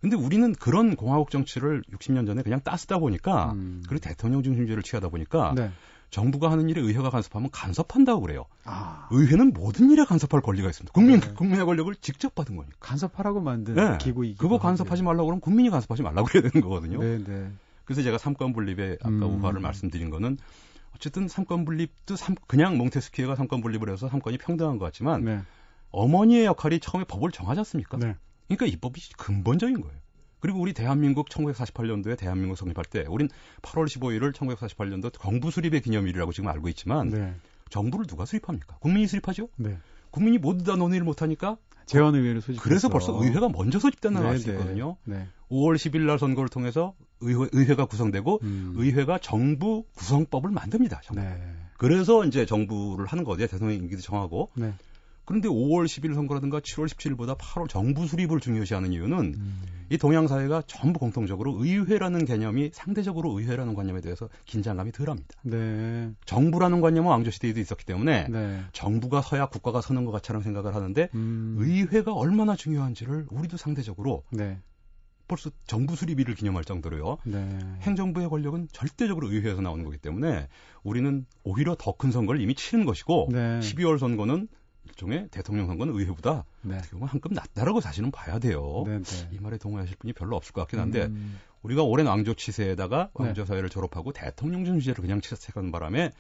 네. 0.04 0.10
근데 0.10 0.16
우리는 0.18 0.54
그런 0.54 0.96
공화국 0.96 1.32
정치를 1.32 1.82
60년 1.94 2.28
전에 2.28 2.44
그냥 2.44 2.60
따쓰다 2.62 3.00
보니까 3.00 3.54
음. 3.54 3.84
그리고 3.88 4.02
대통령 4.02 4.44
중심제를 4.44 4.84
취하다 4.84 5.10
보니까 5.10 5.54
네. 5.56 5.72
정부가 6.10 6.52
하는 6.52 6.70
일에 6.70 6.80
의회가 6.82 7.10
간섭하면 7.10 7.50
간섭한다고 7.52 8.22
그래요. 8.22 8.46
아. 8.66 9.08
의회는 9.12 9.54
모든 9.54 9.90
일에 9.90 10.06
간섭할 10.06 10.42
권리가 10.42 10.70
있습니다. 10.70 10.92
국민 10.94 11.20
네. 11.20 11.34
국민의 11.34 11.66
권력을 11.66 11.94
직접 11.96 12.36
받은 12.36 12.56
거니까. 12.56 12.76
간섭하라고 12.80 13.40
만든 13.40 13.76
네. 13.76 13.98
기구이기도 13.98 14.42
그거 14.42 14.60
간섭하지 14.60 15.02
말라고 15.02 15.26
그러면 15.26 15.42
국민이 15.42 15.70
간섭하지 15.70 16.04
말라고 16.04 16.28
그래야 16.28 16.50
되는 16.50 16.62
거거든요. 16.62 17.00
네, 17.00 17.18
네. 17.18 17.52
그래서 17.86 18.04
제가 18.04 18.18
삼권 18.18 18.54
분립의 18.54 18.98
아까 19.02 19.10
음. 19.10 19.42
우화를 19.42 19.60
말씀드린 19.62 20.10
거는 20.10 20.38
어쨌든 20.96 21.28
삼권 21.28 21.66
분립도 21.66 22.16
삼, 22.16 22.36
그냥 22.48 22.78
몽테스키에가 22.78 23.36
삼권 23.36 23.62
분립을 23.62 23.90
해서 23.90 24.08
삼권이 24.08 24.38
평등한 24.38 24.78
것 24.78 24.86
같지만 24.86 25.24
네. 25.24 25.40
어머니의 25.90 26.46
역할이 26.46 26.80
처음에 26.80 27.06
법을 27.06 27.32
정하지 27.32 27.60
않습니까? 27.62 27.98
네. 28.48 28.56
그러니까 28.56 28.66
입법이 28.74 29.02
근본적인 29.18 29.82
거예요. 29.82 29.98
그리고 30.40 30.60
우리 30.60 30.74
대한민국 30.74 31.30
1948년도에 31.30 32.18
대한민국 32.18 32.58
성립할 32.58 32.84
때 32.86 33.06
우린 33.08 33.30
8월 33.62 33.86
15일을 33.86 34.34
1948년도 34.34 35.14
정부 35.14 35.52
수립의 35.52 35.82
기념일이라고 35.82 36.34
지금 36.34 36.50
알고 36.50 36.68
있지만 36.70 37.10
네. 37.10 37.34
정부를 37.70 38.06
누가 38.06 38.26
수립합니까? 38.26 38.78
국민이 38.80 39.08
수립하죠? 39.08 39.48
네. 39.56 39.78
국민이 40.12 40.38
모두 40.38 40.66
다 40.66 40.76
논의를 40.76 41.06
못 41.06 41.22
하니까 41.22 41.58
재원 41.86 42.16
의회를 42.16 42.42
소집. 42.42 42.62
그래서 42.62 42.90
벌써 42.90 43.14
의회가 43.22 43.50
먼저 43.50 43.80
소집된다는 43.80 44.22
네, 44.22 44.28
걸알수 44.28 44.48
네. 44.48 44.54
있거든요. 44.54 44.98
네. 45.06 45.28
5월 45.50 45.76
10일 45.76 46.02
날 46.02 46.20
선거를 46.20 46.50
통해서 46.50 46.94
의회, 47.20 47.48
의회 47.52 47.76
가 47.76 47.86
구성되고 47.86 48.40
음. 48.44 48.74
의회가 48.76 49.20
정부 49.20 49.86
구성법을 49.96 50.52
만듭니다. 50.52 51.02
정부. 51.02 51.22
네. 51.22 51.36
그래서 51.78 52.26
이제 52.26 52.46
정부를 52.46 53.06
하는 53.06 53.24
거죠. 53.24 53.48
대통령 53.48 53.78
임기도 53.78 54.02
정하고. 54.02 54.52
네. 54.56 54.74
그런데 55.26 55.48
5월 55.48 55.86
10일 55.86 56.14
선거라든가 56.16 56.60
7월 56.60 56.88
17일보다 56.88 57.38
8월 57.38 57.70
정부 57.70 58.08
수립을 58.08 58.40
중요시하는 58.40 58.92
이유는 58.92 59.18
음. 59.36 59.62
이 59.90 59.98
동양 59.98 60.28
사회가 60.28 60.64
전부 60.68 61.00
공통적으로 61.00 61.64
의회라는 61.64 62.26
개념이 62.26 62.72
상대적으로 62.74 63.38
의회라는 63.40 63.74
관념에 63.76 64.02
대해서 64.02 64.30
긴장감이 64.46 64.92
덜합니다. 64.92 65.30
네. 65.44 66.12
정부라는 66.26 66.82
관념은 66.82 67.10
왕조 67.10 67.32
시대에도 67.32 67.60
있었기 67.60 67.86
때문에 67.86 68.28
네. 68.30 68.62
정부가 68.74 69.22
서야 69.22 69.46
국가가 69.48 69.82
서는 69.82 70.06
것 70.06 70.12
같처럼 70.12 70.42
생각을 70.42 70.76
하는데 70.76 71.10
음. 71.14 71.56
의회가 71.60 72.14
얼마나 72.14 72.56
중요한지를 72.56 73.28
우리도 73.30 73.58
상대적으로 73.58 74.24
네. 74.32 74.60
벌써 75.28 75.50
정부 75.66 75.96
수립일을 75.96 76.36
기념할 76.36 76.66
정도로요. 76.66 77.18
네. 77.24 77.48
행정부의 77.82 78.30
권력은 78.30 78.68
절대적으로 78.74 79.32
의회에서 79.32 79.62
나오는 79.62 79.86
거기 79.86 79.98
때문에 79.98 80.48
우리는 80.84 81.26
오히려 81.44 81.76
더 81.80 81.94
큰 81.94 82.12
선거를 82.12 82.42
이미 82.42 82.56
치른 82.56 82.86
것이고 82.86 83.30
네. 83.32 83.60
12월 83.60 84.00
선거는 84.00 84.48
일종의 84.86 85.28
대통령 85.32 85.68
선거는 85.68 85.94
의회보다 85.96 86.46
네. 86.62 86.78
어떻게 86.78 86.92
보면 86.92 87.08
한급 87.10 87.34
낮다라고 87.34 87.82
사실은 87.82 88.12
봐야 88.12 88.40
돼요. 88.40 88.84
네. 88.86 89.00
네. 89.02 89.30
이 89.32 89.40
말에 89.40 89.58
동의하실 89.58 89.98
분이 89.98 90.14
별로 90.14 90.36
없을 90.36 90.54
것 90.54 90.62
같긴 90.62 90.80
한데 90.80 91.06
음. 91.06 91.40
우리가 91.64 91.84
오랜 91.84 92.06
왕조 92.08 92.34
치세에다가 92.34 93.10
네. 93.18 93.26
왕조 93.26 93.46
사회를 93.46 93.70
졸업하고 93.70 94.12
대통령 94.12 94.66
중시제를 94.66 95.02
그냥 95.02 95.22
채택하는 95.22 95.72
바람에 95.72 96.12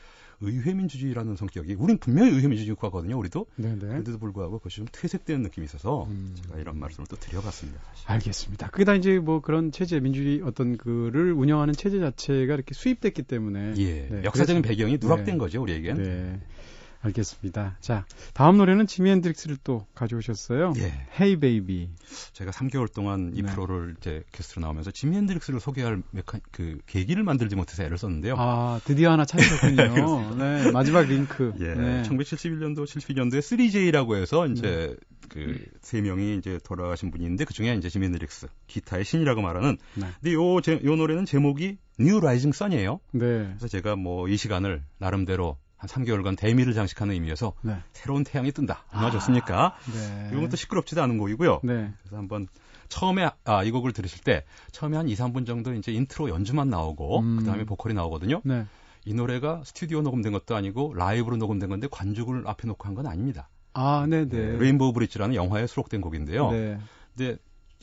의회 0.41 0.73
민주주의라는 0.73 1.36
성격이 1.36 1.76
우린 1.76 1.97
분명히 1.99 2.32
의회 2.32 2.47
민주주의 2.47 2.76
국가거든요. 2.76 3.17
우리도 3.17 3.45
네. 3.56 3.69
네. 3.73 3.80
그런데도 3.80 4.17
불구하고 4.19 4.58
그것이 4.58 4.78
좀 4.78 4.88
퇴색되는 4.91 5.41
느낌이 5.43 5.65
있어서 5.65 6.06
음. 6.06 6.36
제가 6.47 6.60
이런 6.60 6.80
말씀을 6.80 7.08
또 7.08 7.15
드려봤습니다. 7.17 7.80
사실. 7.93 8.12
알겠습니다. 8.12 8.69
그게 8.69 8.84
다 8.84 8.95
이제 8.95 9.19
뭐 9.19 9.41
그런 9.41 9.71
체제, 9.71 9.99
민주주의 9.99 10.41
어떤 10.41 10.78
그를 10.78 11.34
운영하는 11.34 11.73
체제 11.73 11.99
자체가 11.99 12.54
이렇게 12.56 12.73
수입됐기 12.73 13.23
때문에. 13.23 13.73
예, 13.78 14.08
네, 14.10 14.23
역사적인 14.23 14.62
그래서- 14.63 14.67
배경이 14.76 14.97
누락된 14.99 15.36
네. 15.36 15.38
거죠 15.38 15.62
우리에겐. 15.62 16.41
네. 17.03 17.07
알겠습니다. 17.07 17.77
자, 17.79 18.05
다음 18.33 18.57
노래는 18.57 18.87
지미 18.87 19.09
핸드릭스를 19.11 19.57
또 19.63 19.85
가져오셨어요. 19.95 20.73
예. 20.77 20.93
Hey 21.19 21.38
Baby. 21.39 21.89
제가 22.33 22.51
3개월 22.51 22.91
동안 22.93 23.31
이 23.35 23.41
네. 23.41 23.51
프로를 23.51 23.95
이제 23.99 24.23
게스트로 24.31 24.61
나오면서 24.61 24.91
지미 24.91 25.15
핸드릭스를 25.17 25.59
소개할 25.59 26.01
메카 26.11 26.39
그 26.51 26.79
계기를 26.87 27.23
만들지 27.23 27.55
못해서 27.55 27.83
애를 27.83 27.97
썼는데요. 27.97 28.35
아, 28.37 28.79
드디어 28.83 29.11
하나 29.11 29.25
찾으셨군요. 29.25 30.35
네, 30.37 30.71
마지막 30.71 31.05
링크. 31.07 31.53
예, 31.59 31.73
네. 31.73 32.03
1971년도, 32.03 32.83
72년도에 32.85 33.39
3J라고 33.39 34.15
해서 34.15 34.47
이제 34.47 34.95
그 35.29 35.73
세 35.73 36.01
명이 36.01 36.37
이제 36.37 36.59
돌아가신 36.63 37.11
있는데 37.15 37.45
그 37.45 37.53
중에 37.53 37.73
이제 37.75 37.89
지미 37.89 38.05
핸드릭스 38.05 38.47
기타의 38.67 39.05
신이라고 39.05 39.41
말하는. 39.41 39.77
네. 39.95 40.07
근데 40.21 40.33
요, 40.33 40.61
제, 40.61 40.79
요 40.83 40.95
노래는 40.95 41.25
제목이 41.25 41.77
New 41.99 42.19
Rising 42.19 42.51
Sun이에요. 42.51 42.99
네. 43.11 43.19
그래서 43.57 43.67
제가 43.67 43.95
뭐 43.95 44.23
이 44.33 44.37
시간을 44.37 44.81
나름대로 44.97 45.57
한 45.84 45.89
3개월간 46.06 46.38
대미를 46.38 46.74
장식하는 46.74 47.13
의미에서 47.13 47.54
네. 47.62 47.76
새로운 47.91 48.24
태양이 48.24 48.52
뜬다. 48.54 48.86
얼마나 48.93 49.12
좋습니까? 49.12 49.76
네. 49.91 50.30
이건 50.32 50.48
또 50.48 50.56
시끄럽지도 50.56 51.04
않은 51.04 51.17
곡이고요. 51.17 51.60
네. 51.63 51.91
그래서 52.00 52.15
한번 52.17 52.48
처음에 52.88 53.30
아, 53.43 53.63
이 53.63 53.72
곡을 53.72 53.91
들으실 53.91 54.22
때 54.24 54.46
처음에 54.72 54.96
한 54.96 55.10
2, 55.10 55.13
3분 55.15 55.46
정도 55.46 55.74
이제 55.74 55.91
인트로 55.91 56.30
연주만 56.30 56.69
나오고 56.69 57.19
음. 57.19 57.39
그다음에 57.39 57.65
보컬이 57.65 57.93
나오거든요. 57.96 58.41
네. 58.46 58.65
이 59.04 59.13
노래가 59.13 59.62
스튜디오 59.65 60.02
녹음된 60.02 60.32
것도 60.32 60.56
아니고 60.56 60.93
라이브로 60.93 61.36
녹음된 61.36 61.67
건데 61.67 61.88
관중을 61.91 62.48
앞에 62.48 62.65
놓고 62.67 62.88
한 62.88 62.96
건 62.96 63.06
아닙니다. 63.08 63.50
아, 63.74 64.06
네, 64.08 64.26
네. 64.26 64.56
Rainbow 64.58 64.93
Bridge라는 64.93 65.36
영화에 65.36 65.67
수록된 65.67 66.00
곡인데요. 66.00 66.50
네. 66.52 66.80
근데 67.17 67.38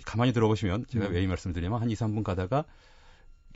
가만히 0.07 0.33
들어보시면 0.33 0.87
제가 0.89 1.09
음. 1.09 1.13
왜 1.13 1.23
이 1.23 1.27
말씀을 1.27 1.53
드리냐면 1.53 1.83
한 1.83 1.91
2, 1.91 1.95
3분 1.95 2.23
가다가 2.23 2.65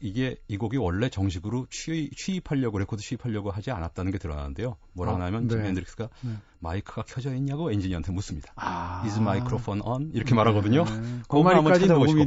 이게 0.00 0.36
이 0.48 0.56
곡이 0.56 0.76
원래 0.76 1.08
정식으로 1.08 1.66
취입, 1.70 2.16
취입 2.16 2.50
하려고 2.50 2.78
레코드 2.78 3.02
취입하려고 3.02 3.50
하지 3.50 3.70
않았다는 3.70 4.12
게 4.12 4.18
드러나는데요. 4.18 4.76
뭐라고 4.92 5.18
아, 5.18 5.22
하냐면 5.22 5.46
네. 5.46 5.54
지미 5.54 5.66
핸드릭스가 5.68 6.08
네. 6.22 6.30
마이크가 6.58 7.02
켜져 7.02 7.34
있냐고 7.34 7.70
엔지니어한테 7.70 8.12
묻습니다. 8.12 8.52
아. 8.56 9.02
Is 9.04 9.18
microphone 9.18 9.82
on? 9.84 10.10
이렇게 10.14 10.34
말하거든요. 10.34 10.84
네. 10.84 10.90
그 11.28 11.38
그거 11.38 11.48
한번 11.48 11.74
찾아보시고. 11.74 12.20
예, 12.20 12.24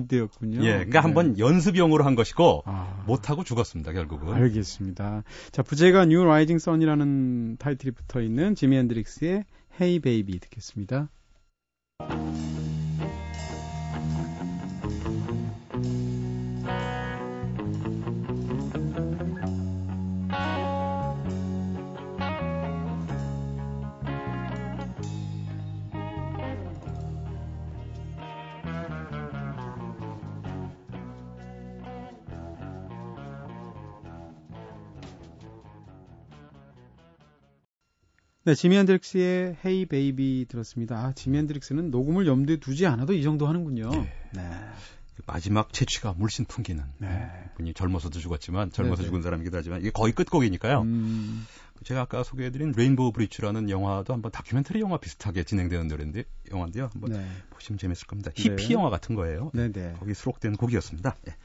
그러니까 0.59 0.85
네. 0.85 0.99
한번 0.99 1.39
연습용으로 1.39 2.05
한 2.05 2.15
것이고 2.15 2.63
아. 2.65 3.03
못하고 3.05 3.43
죽었습니다 3.43 3.93
결국은. 3.93 4.33
알겠습니다. 4.33 5.23
자, 5.51 5.63
부제가 5.63 6.05
New 6.05 6.23
Rising 6.23 6.59
Sun이라는 6.59 7.57
타이틀이 7.57 7.91
붙어 7.91 8.21
있는 8.21 8.55
지미 8.55 8.77
핸드릭스의 8.77 9.45
헤이 9.79 9.99
베이비 9.99 10.39
듣겠습니다. 10.39 11.09
네, 38.47 38.55
지미 38.55 38.77
핸드릭스의 38.77 39.57
Hey 39.65 39.87
Baby 39.87 40.45
들었습니다. 40.47 40.95
아, 40.95 41.11
지미 41.11 41.37
핸드릭스는 41.39 41.91
녹음을 41.91 42.27
염두에 42.27 42.55
두지 42.61 42.85
않아도 42.85 43.11
이 43.11 43.21
정도 43.21 43.45
하는군요. 43.45 43.89
네. 43.89 44.13
네. 44.35 44.49
마지막 45.25 45.73
체취가 45.73 46.13
물씬 46.15 46.45
풍기는 46.45 46.81
네. 46.99 47.29
분이 47.57 47.73
젊어서도 47.73 48.19
죽었지만 48.19 48.71
젊어서 48.71 49.01
네, 49.01 49.03
네. 49.03 49.05
죽은 49.07 49.21
사람이기도 49.21 49.57
하지만 49.57 49.81
이게 49.81 49.89
거의 49.89 50.13
끝곡이니까요. 50.13 50.83
음, 50.83 51.45
제가 51.83 51.99
아까 51.99 52.23
소개해드린 52.23 52.71
Rainbow 52.71 53.11
Bridge라는 53.11 53.69
영화도 53.69 54.13
한번 54.13 54.31
다큐멘터리 54.31 54.79
영화 54.79 54.95
비슷하게 54.95 55.43
진행되는 55.43 55.89
노래인데 55.89 56.23
영화인데요. 56.49 56.87
한번 56.93 57.11
네. 57.11 57.27
보시면 57.49 57.79
재밌을 57.79 58.07
겁니다. 58.07 58.31
네. 58.33 58.43
히피 58.43 58.71
영화 58.71 58.89
같은 58.89 59.15
거예요. 59.15 59.51
네, 59.55 59.69
네. 59.73 59.93
거기 59.99 60.13
수록된 60.13 60.55
곡이었습니다. 60.55 61.17
예. 61.27 61.35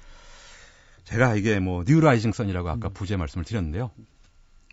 제가 1.03 1.35
이게 1.35 1.59
뭐 1.59 1.83
New 1.85 2.00
Rising 2.00 2.31
Sun이라고 2.31 2.71
아까 2.71 2.91
음. 2.91 2.95
부제 2.95 3.17
말씀을 3.17 3.45
드렸는데요. 3.45 3.91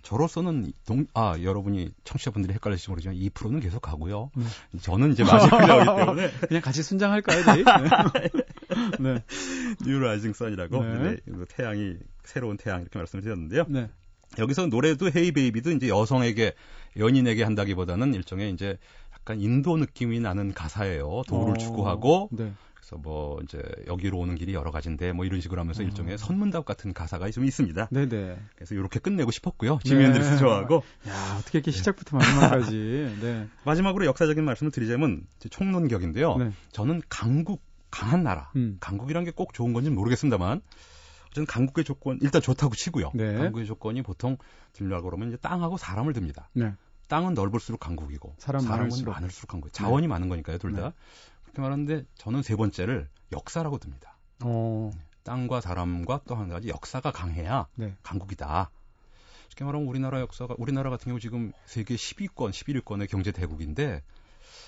저로서는 0.02 0.72
동, 0.86 1.06
아 1.14 1.36
여러분이 1.42 1.92
청취자분들이 2.04 2.54
헷갈릴지 2.54 2.90
모르지만 2.90 3.16
2%는 3.18 3.60
계속 3.60 3.82
가고요. 3.82 4.32
네. 4.36 4.46
저는 4.82 5.12
이제 5.12 5.24
마지막이기 5.24 5.86
때문에 5.98 6.32
그냥 6.48 6.62
같이 6.62 6.84
순장할까요? 6.84 7.44
네. 7.46 7.64
네. 9.00 9.24
New 9.86 10.00
Rising 10.00 10.34
Sun이라고 10.34 10.84
네. 10.84 10.98
네, 10.98 11.18
이거 11.28 11.46
태양이 11.46 11.96
새로운 12.24 12.58
태양 12.58 12.82
이렇게 12.82 12.98
말씀을 12.98 13.24
드렸는데요. 13.24 13.66
네. 13.68 13.90
여기서 14.38 14.68
노래도 14.68 15.10
Hey 15.14 15.32
Baby도 15.32 15.72
이제 15.72 15.90
여성에게 15.90 16.54
연인에게 16.98 17.44
한다기보다는 17.44 18.14
일종의 18.14 18.52
이제 18.52 18.78
약간 19.14 19.42
인도 19.42 19.78
느낌이 19.78 20.20
나는 20.20 20.54
가사예요. 20.54 21.24
도를 21.28 21.54
어, 21.54 21.58
추구하고 21.58 22.30
네. 22.32 22.54
그래서 22.90 22.98
뭐 23.04 23.40
이제 23.44 23.62
여기로 23.86 24.18
오는 24.18 24.34
길이 24.36 24.54
여러 24.56 24.72
가지인데 24.72 25.12
뭐 25.12 25.24
이런 25.24 25.40
식으로 25.42 25.62
하면서 25.62 25.84
어. 25.84 25.86
일종의 25.86 26.18
선문답 26.18 26.66
같은 26.66 26.92
가사가 26.94 27.30
좀 27.30 27.46
있습니다. 27.46 27.90
네, 27.92 28.10
네. 28.10 28.40
그래서 28.56 28.74
이렇게 28.74 29.00
끝내고 29.00 29.30
싶었고요. 29.30 29.78
지미 29.84 30.00
네. 30.00 30.06
핸드릭스 30.08 30.40
좋아하고 30.40 30.84
야, 31.08 31.38
어떻게 31.40 31.60
이렇게 31.60 31.70
시작부터 31.72 32.18
마지막까지. 32.18 33.18
네. 33.22 33.48
마지막으로 33.64 34.06
역사적인 34.08 34.44
말씀을 34.44 34.72
드리자면 34.72 35.28
총론격인데요. 35.52 36.38
네. 36.38 36.52
저는 36.72 37.04
강국 37.10 37.62
강한 37.92 38.24
나라 38.24 38.52
음. 38.56 38.78
강국이란 38.80 39.24
게 39.24 39.32
꼭 39.32 39.54
좋은 39.54 39.74
건지 39.74 39.90
는 39.90 39.96
모르겠습니다만 39.96 40.62
저는 41.34 41.46
강국의 41.46 41.84
조건 41.84 42.18
일단 42.22 42.42
좋다고 42.42 42.74
치고요. 42.74 43.12
네. 43.14 43.36
강국의 43.36 43.68
조건이 43.68 44.02
보통 44.02 44.38
들려고 44.74 45.10
그러면 45.10 45.28
이제 45.30 45.38
땅하고 45.38 45.78
사람을 45.78 46.14
듭니다. 46.14 46.50
네. 46.54 46.74
땅은 47.08 47.34
넓을수록 47.34 47.80
강국이고 47.80 48.36
사람 48.38 48.62
사람은 48.62 48.84
많을수록. 48.84 49.14
많을수록 49.14 49.48
강국. 49.50 49.74
자원이 49.74 50.08
많은 50.08 50.30
거니까요, 50.30 50.60
둘 50.60 50.74
다. 50.74 50.94
네. 51.50 51.54
그렇게 51.54 51.62
말하는데 51.62 52.06
저는 52.16 52.42
세 52.44 52.56
번째를 52.56 53.08
역사라고 53.32 53.78
듭니다. 53.80 54.18
어, 54.44 54.92
땅과 55.24 55.62
사람과 55.62 56.22
또 56.28 56.36
한 56.36 56.48
가지 56.50 56.70
역사가 56.70 57.12
강해야 57.12 57.68
네. 57.76 57.94
강국이다. 58.04 58.72
쉽게 59.50 59.64
말하면 59.66 59.88
우리나라 59.88 60.20
역사가 60.22 60.56
우리나라 60.58 60.90
같은 60.90 61.06
경우 61.10 61.20
지금 61.20 61.52
세계 61.66 61.96
10위권, 61.96 62.52
11위권의 62.52 63.10
경제 63.10 63.32
대국인데 63.32 64.02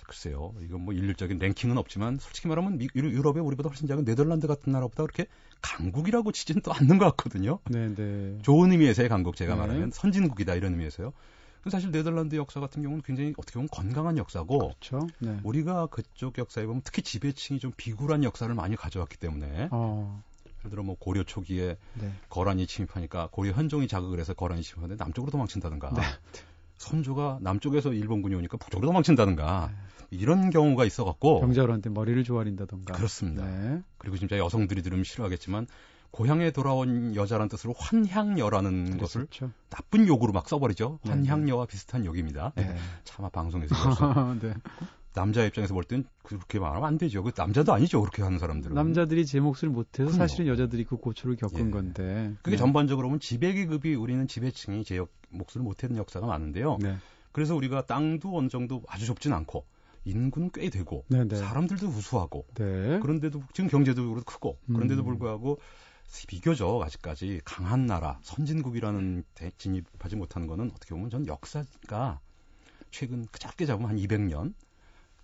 글쎄요, 0.08 0.54
이건 0.62 0.82
뭐 0.82 0.94
일률적인 0.94 1.38
랭킹은 1.38 1.78
없지만 1.78 2.18
솔직히 2.20 2.48
말하면 2.48 2.78
미- 2.78 2.88
유- 2.96 3.10
유럽에 3.12 3.40
우리보다 3.40 3.70
훨씬 3.70 3.88
작은 3.88 4.04
네덜란드 4.04 4.48
같은 4.48 4.72
나라보다 4.74 5.04
그렇게 5.04 5.28
강국이라고 5.62 6.32
치지는 6.32 6.62
또 6.64 6.74
않는 6.74 6.98
것 6.98 7.06
같거든요. 7.16 7.60
네, 7.70 7.94
네. 7.94 8.38
좋은 8.42 8.72
의미에서의 8.72 9.08
강국 9.10 9.36
제가 9.36 9.54
네. 9.54 9.60
말하면 9.62 9.92
선진국이다 9.92 10.56
이런 10.56 10.74
의미에서요. 10.74 11.14
사실 11.70 11.92
네덜란드 11.92 12.36
역사 12.36 12.60
같은 12.60 12.82
경우는 12.82 13.04
굉장히 13.04 13.34
어떻게 13.38 13.54
보면 13.54 13.68
건강한 13.72 14.18
역사고 14.18 14.58
그렇죠. 14.60 15.08
네. 15.20 15.40
우리가 15.44 15.88
그쪽 15.88 16.38
역사에 16.38 16.66
보면 16.66 16.82
특히 16.84 17.02
지배층이 17.04 17.60
좀 17.60 17.72
비굴한 17.78 18.24
역사를 18.24 18.54
많이 18.54 18.76
가져왔기 18.76 19.18
때문에 19.18 19.70
어, 19.72 20.24
예를 20.60 20.72
들어 20.72 20.84
뭐 20.84 20.96
고려 20.98 21.24
초기에 21.24 21.78
네. 21.94 22.14
거란이 22.30 22.66
침입하니까 22.66 23.30
고려 23.32 23.52
현종이 23.52 23.88
자극을 23.88 24.20
해서 24.20 24.34
거란이 24.34 24.64
침입하는데 24.64 25.04
남쪽으로 25.04 25.32
도망친다든가 25.32 25.92
네. 25.92 26.02
선조가 26.78 27.40
남쪽에서 27.42 27.94
일본군이 27.94 28.34
오니까 28.36 28.58
북쪽으로 28.58 28.88
도망친다든가 28.88 29.72
이런 30.10 30.50
경우가 30.50 30.84
있어갖고 30.86 31.40
병자호한테 31.40 31.90
머리를 31.90 32.24
조아린다던가. 32.24 32.94
그렇습니다. 32.94 33.46
네. 33.46 33.82
그리고 33.98 34.18
진짜 34.18 34.38
여성들이 34.38 34.82
들으면 34.82 35.04
싫어하겠지만 35.04 35.68
고향에 36.12 36.52
돌아온 36.52 37.16
여자란 37.16 37.48
뜻으로 37.48 37.74
환향여라는 37.78 38.98
것을 38.98 39.22
그렇죠. 39.28 39.52
나쁜 39.70 40.08
욕으로 40.08 40.34
막 40.34 40.48
써버리죠. 40.50 41.00
네, 41.04 41.12
환향여와 41.12 41.66
비슷한 41.66 42.06
욕입니다. 42.06 42.52
네. 42.56 42.76
차마 43.04 43.30
방송에서 43.30 43.74
네. 44.42 44.54
남자 45.14 45.44
입장에서 45.46 45.74
볼 45.74 45.84
땐 45.84 46.06
그렇게 46.24 46.60
말하면 46.60 46.86
안 46.88 46.98
되죠. 46.98 47.22
그 47.24 47.32
남자도 47.36 47.74
아니죠. 47.74 48.00
그렇게 48.02 48.24
하는 48.24 48.40
사람들은. 48.40 48.74
남자들이 48.76 49.26
제 49.26 49.40
몫을 49.40 49.70
못해서 49.70 50.06
그럼요. 50.08 50.12
사실은 50.18 50.48
여자들이 50.48 50.86
그 50.86 50.98
고초를 50.98 51.36
겪은 51.36 51.68
예. 51.68 51.72
건데. 51.72 52.34
그게 52.42 52.56
네. 52.56 52.58
전반적으로 52.58 53.08
보면 53.08 53.20
지배계급이 53.20 53.96
우리는 53.96 54.26
지배층이 54.28 54.84
제 54.86 54.98
역- 54.98 55.12
몫을 55.30 55.62
못했는 55.64 55.98
역사가 55.98 56.28
많은데요. 56.28 56.78
네. 56.82 56.96
그래서 57.32 57.56
우리가 57.56 57.86
땅도 57.86 58.38
어느 58.38 58.50
정도 58.50 58.84
아주 58.88 59.06
좁진 59.06 59.32
않고 59.34 59.66
인구는 60.04 60.50
꽤 60.54 60.70
되고 60.70 61.06
네, 61.08 61.24
네. 61.26 61.36
사람들도 61.38 61.88
우수하고 61.88 62.46
네. 62.56 63.00
그런데도 63.02 63.42
지금 63.54 63.70
경제도 63.70 64.14
크고 64.26 64.58
그런데도 64.68 65.04
음. 65.04 65.06
불구하고 65.06 65.60
비교적 66.28 66.82
아직까지 66.82 67.42
강한 67.46 67.86
나라 67.86 68.20
선진국이라는 68.24 69.24
데 69.36 69.52
진입하지 69.58 70.16
못하는 70.16 70.48
거는 70.48 70.72
어떻게 70.76 70.94
보면 70.94 71.10
전 71.10 71.26
역사가 71.28 72.20
최근 72.92 73.26
그 73.32 73.40
짧게 73.40 73.66
잡으면 73.66 73.90
한 73.92 73.98
200년 73.98 74.54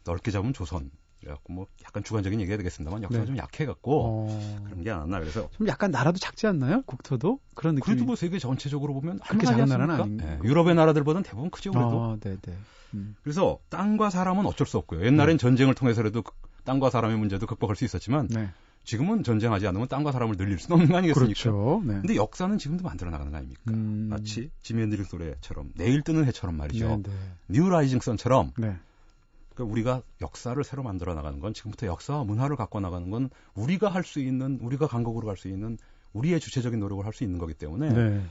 넓게 0.06 0.32
잡으면 0.32 0.54
조선 0.54 0.90
그래갖고 1.20 1.52
뭐 1.52 1.68
약간 1.84 2.04
주관적인 2.04 2.40
얘기가 2.40 2.58
되겠습니다만 2.58 3.04
역사가 3.04 3.22
네. 3.24 3.28
좀 3.28 3.38
약해갖고 3.38 4.28
어, 4.30 4.60
그런 4.66 4.84
게 4.84 4.92
않았나 4.92 5.20
그래서 5.20 5.50
좀 5.52 5.68
약간 5.68 5.92
나라도 5.92 6.20
작지 6.20 6.48
않나요? 6.48 6.84
국토도 6.84 7.40
그런 7.56 7.76
느낌이. 7.76 7.86
그래도 7.86 8.06
뭐 8.06 8.16
세계 8.16 8.40
전체적으로 8.40 8.94
보면 8.94 9.20
그렇게 9.20 9.46
작은 9.48 9.66
나라는? 9.66 9.96
아닌 10.00 10.20
예, 10.22 10.40
유럽의 10.44 10.76
나라들보다는 10.76 11.24
대부분 11.24 11.50
크죠 11.50 11.72
그래도 11.72 12.04
아, 12.04 12.18
네, 12.22 12.38
네. 12.42 12.58
음. 12.94 13.16
그래서 13.24 13.60
땅과 13.70 14.12
사람은 14.12 14.46
어쩔 14.46 14.66
수 14.68 14.78
없고요 14.78 15.06
옛날엔 15.06 15.38
전쟁을 15.38 15.74
통해서라도 15.74 16.22
그- 16.22 16.34
땅과 16.64 16.90
사람의 16.92 17.18
문제도 17.18 17.46
극복할 17.46 17.76
수 17.76 17.84
있었지만 17.84 18.28
네. 18.28 18.50
지금은 18.88 19.22
전쟁하지 19.22 19.68
않으면 19.68 19.90
땅과 19.90 20.14
사람을 20.14 20.38
늘릴 20.38 20.58
수는 20.60 20.76
없는 20.76 20.92
거 20.92 20.98
아니겠습니까? 20.98 21.44
그렇죠. 21.44 21.82
네. 21.86 21.96
근데 21.96 22.16
역사는 22.16 22.58
지금도 22.58 22.86
만들어 22.86 23.12
나가는 23.12 23.30
거 23.30 23.38
아닙니까? 23.38 23.62
음. 23.68 24.08
마치 24.10 24.50
지미 24.62 24.82
핸드릭스 24.84 25.14
노래처럼 25.14 25.74
내일 25.76 26.04
뜨는 26.04 26.24
해처럼 26.26 26.56
말이죠. 26.56 26.88
네, 26.88 27.04
네. 27.04 27.12
New 27.50 27.70
Rising 27.70 28.00
Sun처럼 28.00 28.54
네. 28.58 28.78
그러니까 29.54 29.72
우리가 29.74 30.02
역사를 30.22 30.64
새로 30.64 30.84
만들어 30.84 31.14
나가는 31.16 31.38
건 31.42 31.54
지금부터 31.54 31.86
역사와 31.86 32.24
문화를 32.24 32.56
갖고 32.56 32.80
나가는 32.80 33.10
건 33.10 33.30
우리가 33.56 33.90
할 33.90 34.06
수 34.06 34.22
있는 34.22 34.58
우리가 34.62 34.88
강국으로 34.88 35.28
갈 35.28 35.36
수 35.36 35.50
있는 35.50 35.78
우리의 36.14 36.40
주체적인 36.40 36.80
노력을 36.80 37.06
할 37.06 37.12
수 37.12 37.26
있는 37.26 37.40
거기 37.40 37.54
때문에 37.54 37.90
네. 37.92 38.24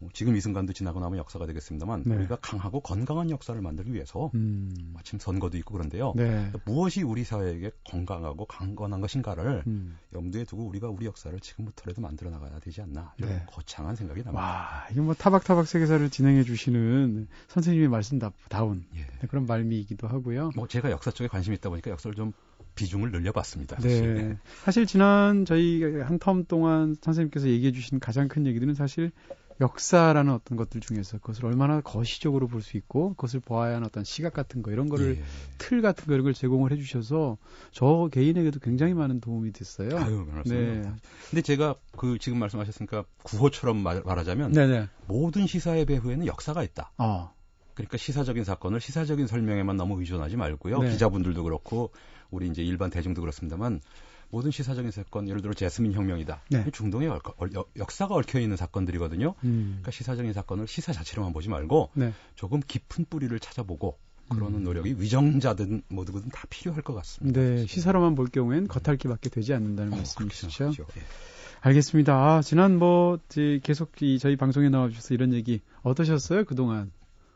뭐 0.00 0.08
지금 0.14 0.34
이 0.34 0.40
순간도 0.40 0.72
지나고 0.72 0.98
나면 0.98 1.18
역사가 1.18 1.46
되겠습니다만 1.46 2.04
네. 2.06 2.16
우리가 2.16 2.36
강하고 2.40 2.80
건강한 2.80 3.30
역사를 3.30 3.60
만들기 3.60 3.92
위해서 3.92 4.30
음. 4.34 4.74
마침 4.94 5.18
선거도 5.18 5.58
있고 5.58 5.74
그런데요. 5.74 6.14
네. 6.16 6.50
무엇이 6.64 7.02
우리 7.02 7.22
사회에게 7.22 7.70
건강하고 7.84 8.46
강건한 8.46 9.00
것인가를 9.02 9.62
음. 9.66 9.98
염두에 10.14 10.44
두고 10.44 10.64
우리가 10.66 10.88
우리 10.88 11.04
역사를 11.06 11.38
지금부터라도 11.38 12.00
만들어 12.00 12.30
나가야 12.30 12.58
되지 12.60 12.80
않나 12.80 13.12
이런 13.18 13.30
네. 13.30 13.46
거창한 13.50 13.94
생각이 13.94 14.22
납니다. 14.24 14.42
와, 14.42 14.86
이게 14.90 15.00
뭐 15.02 15.12
타박타박 15.14 15.66
세계사를 15.66 16.08
진행해 16.10 16.44
주시는 16.44 17.28
선생님의 17.48 17.88
말씀다운 17.88 18.84
예. 18.96 19.00
네, 19.00 19.26
그런 19.28 19.44
말미이기도 19.46 20.08
하고요. 20.08 20.50
뭐 20.56 20.66
제가 20.66 20.90
역사 20.90 21.10
쪽에 21.10 21.28
관심이 21.28 21.56
있다 21.56 21.68
보니까 21.68 21.90
역사를 21.90 22.14
좀 22.16 22.32
비중을 22.74 23.10
늘려봤습니다. 23.10 23.76
네. 23.76 23.82
사실. 23.82 24.38
사실 24.64 24.86
지난 24.86 25.44
저희 25.44 25.82
한 26.00 26.18
텀 26.18 26.46
동안 26.48 26.96
선생님께서 27.02 27.48
얘기해 27.48 27.72
주신 27.72 28.00
가장 28.00 28.28
큰 28.28 28.46
얘기들은 28.46 28.74
사실 28.74 29.10
역사라는 29.60 30.32
어떤 30.32 30.56
것들 30.56 30.80
중에서 30.80 31.18
그것을 31.18 31.46
얼마나 31.46 31.80
거시적으로 31.80 32.48
볼 32.48 32.62
수 32.62 32.76
있고 32.76 33.10
그것을 33.10 33.40
보아야 33.40 33.76
하는 33.76 33.86
어떤 33.86 34.04
시각 34.04 34.32
같은 34.32 34.62
거 34.62 34.70
이런 34.70 34.88
거를 34.88 35.16
예. 35.18 35.22
틀 35.58 35.82
같은 35.82 36.06
거 36.06 36.14
이런 36.14 36.24
걸 36.24 36.34
제공을 36.34 36.72
해 36.72 36.76
주셔서 36.76 37.38
저 37.72 38.08
개인에게도 38.12 38.60
굉장히 38.60 38.94
많은 38.94 39.20
도움이 39.20 39.52
됐어요. 39.52 39.98
아유. 39.98 40.26
네. 40.46 40.82
근데 41.30 41.42
제가 41.42 41.74
그 41.96 42.18
지금 42.18 42.38
말씀하셨으니까 42.38 43.04
구호처럼 43.22 43.76
말, 43.78 44.02
말하자면 44.04 44.52
네네. 44.52 44.88
모든 45.06 45.46
시사의 45.46 45.86
배후에는 45.86 46.26
역사가 46.26 46.62
있다. 46.62 46.92
어. 46.98 47.32
그러니까 47.74 47.96
시사적인 47.96 48.44
사건을 48.44 48.80
시사적인 48.80 49.26
설명에만 49.26 49.76
너무 49.76 49.98
의존하지 50.00 50.36
말고요. 50.36 50.80
네. 50.80 50.90
기자분들도 50.90 51.42
그렇고 51.44 51.92
우리 52.30 52.48
이제 52.48 52.62
일반 52.62 52.90
대중도 52.90 53.20
그렇습니다만 53.22 53.80
모든 54.30 54.50
시사적인 54.50 54.90
사건, 54.90 55.28
예를 55.28 55.42
들어 55.42 55.52
제스민 55.54 55.92
혁명이다. 55.92 56.42
네. 56.50 56.64
역- 57.54 57.70
역사가 57.76 58.14
얽혀 58.14 58.38
있는 58.40 58.56
사건들이거든요. 58.56 59.34
음. 59.44 59.66
그러니까 59.80 59.90
시사적인 59.90 60.32
사건을 60.32 60.66
시사 60.68 60.92
자체로만 60.92 61.32
보지 61.32 61.48
말고 61.48 61.90
네. 61.94 62.12
조금 62.36 62.60
깊은 62.66 63.06
뿌리를 63.10 63.38
찾아보고 63.40 63.98
그러는 64.28 64.60
음. 64.60 64.64
노력이 64.64 64.94
위정자든 64.98 65.82
뭐든 65.88 66.28
다 66.28 66.44
필요할 66.48 66.82
것 66.82 66.94
같습니다. 66.94 67.40
네, 67.40 67.66
시사로만 67.66 68.14
볼 68.14 68.28
경우엔 68.28 68.68
겉핥기밖에 68.68 69.28
되지 69.30 69.52
않는다는 69.54 69.92
어, 69.92 69.96
말씀이시죠. 69.96 70.46
그렇게 70.48 70.74
생각하죠. 70.76 70.86
예. 71.00 71.02
알겠습니다. 71.62 72.14
아, 72.14 72.40
지난 72.40 72.78
뭐 72.78 73.18
계속 73.62 73.90
이 74.00 74.18
저희 74.18 74.36
방송에 74.36 74.68
나와주셔서 74.68 75.14
이런 75.14 75.32
얘기 75.34 75.60
어떠셨어요? 75.82 76.44
그동안 76.44 76.90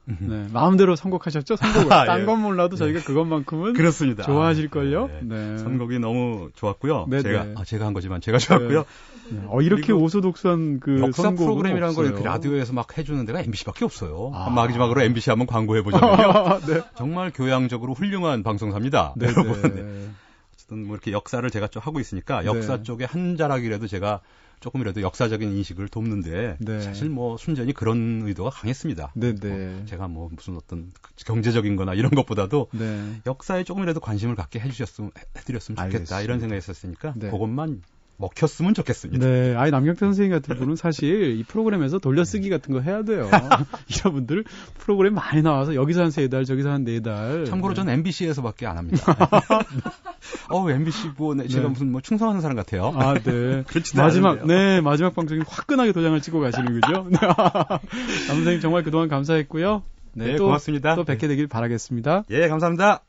네, 0.06 0.46
마음대로 0.52 0.96
선곡하셨죠? 0.96 1.56
선곡을. 1.56 1.92
아, 1.92 2.04
딴 2.04 2.22
예. 2.22 2.24
건 2.24 2.40
몰라도 2.40 2.74
예. 2.74 2.78
저희가 2.78 3.00
그것만큼은 3.00 3.72
그렇습니다. 3.72 4.22
좋아하실걸요? 4.22 5.06
네. 5.06 5.20
네. 5.22 5.58
선곡이 5.58 5.98
너무 5.98 6.50
좋았고요. 6.54 7.06
네, 7.08 7.22
제가 7.22 7.44
네. 7.44 7.54
아, 7.56 7.64
제가 7.64 7.86
한 7.86 7.94
거지만 7.94 8.20
제가 8.20 8.38
좋았고요. 8.38 8.84
네. 9.30 9.40
어, 9.46 9.62
이렇게 9.62 9.92
오소독수한 9.92 10.80
그 10.80 11.00
역사 11.00 11.30
프로그램이라는 11.30 11.94
걸. 11.94 12.06
이렇게 12.06 12.22
라디오에서 12.22 12.74
막 12.74 12.96
해주는 12.96 13.24
데가 13.24 13.40
MBC밖에 13.40 13.84
없어요. 13.84 14.30
아. 14.34 14.50
마지막으로 14.50 15.02
MBC 15.02 15.30
한번 15.30 15.46
광고해 15.46 15.82
보자면요. 15.82 16.60
네. 16.68 16.82
정말 16.96 17.30
교양적으로 17.30 17.94
훌륭한 17.94 18.42
방송사입니다. 18.42 19.14
네, 19.16 19.26
여러분. 19.28 19.62
네. 19.62 19.82
네. 19.82 20.08
어쨌든 20.52 20.86
뭐 20.86 20.96
이렇게 20.96 21.12
역사를 21.12 21.48
제가 21.48 21.68
좀 21.68 21.80
하고 21.82 22.00
있으니까 22.00 22.40
네. 22.40 22.46
역사 22.46 22.82
쪽에 22.82 23.04
한 23.04 23.36
자락이라도 23.36 23.86
제가 23.86 24.20
조금이라도 24.64 25.02
역사적인 25.02 25.52
인식을 25.52 25.88
돕는데 25.88 26.56
네. 26.58 26.80
사실 26.80 27.10
뭐 27.10 27.36
순전히 27.36 27.74
그런 27.74 28.22
의도가 28.24 28.48
강했습니다. 28.48 29.12
네, 29.14 29.34
네. 29.34 29.84
제가 29.84 30.08
뭐 30.08 30.30
무슨 30.32 30.56
어떤 30.56 30.90
경제적인 31.26 31.76
거나 31.76 31.92
이런 31.92 32.10
것보다도 32.10 32.68
네. 32.72 33.20
역사에 33.26 33.64
조금이라도 33.64 34.00
관심을 34.00 34.34
갖게 34.34 34.60
해주셨으면, 34.60 35.10
해드렸으면 35.36 35.76
좋겠다. 35.76 35.84
알겠습니다. 35.84 36.20
이런 36.22 36.40
생각이 36.40 36.58
있었으니까, 36.58 37.12
네. 37.16 37.30
그것만 37.30 37.82
먹혔으면 38.16 38.74
좋겠습니다. 38.74 39.26
네, 39.26 39.54
아이 39.56 39.70
남경태 39.70 39.98
선생님 40.06 40.30
같은 40.32 40.56
분은 40.56 40.76
사실 40.76 41.36
이 41.38 41.42
프로그램에서 41.42 41.98
돌려쓰기 41.98 42.48
같은 42.48 42.72
거 42.72 42.80
해야 42.80 43.02
돼요. 43.02 43.28
이런 43.88 44.14
분들 44.14 44.44
프로그램 44.78 45.14
많이 45.14 45.42
나와서 45.42 45.74
여기서 45.74 46.02
한 46.02 46.10
세 46.10 46.28
달, 46.28 46.44
저기서 46.44 46.70
한 46.70 46.84
네 46.84 47.00
달. 47.00 47.44
참고로 47.44 47.74
네. 47.74 47.80
저는 47.80 47.92
MBC에서밖에 47.94 48.66
안 48.66 48.78
합니다. 48.78 49.16
어, 50.50 50.70
MBC 50.70 51.10
뭐, 51.16 51.34
네, 51.34 51.48
제가 51.48 51.64
네. 51.64 51.68
무슨 51.70 51.90
뭐 51.92 52.00
충성하는 52.00 52.40
사람 52.40 52.56
같아요. 52.56 52.92
아, 52.96 53.14
네. 53.14 53.64
마지막, 53.96 54.30
않은데요. 54.40 54.46
네, 54.46 54.80
마지막 54.80 55.14
방송에 55.14 55.40
화끈하게 55.46 55.92
도장을 55.92 56.20
찍고 56.20 56.40
가시는 56.40 56.80
거죠. 56.80 57.08
남 57.10 57.80
선생님 58.28 58.60
정말 58.60 58.82
그동안 58.84 59.08
감사했고요. 59.08 59.82
네, 60.14 60.36
또, 60.36 60.44
고맙습니다. 60.44 60.94
또 60.94 61.04
뵙게 61.04 61.26
되길 61.28 61.48
바라겠습니다. 61.48 62.24
예, 62.30 62.48
감사합니다. 62.48 63.02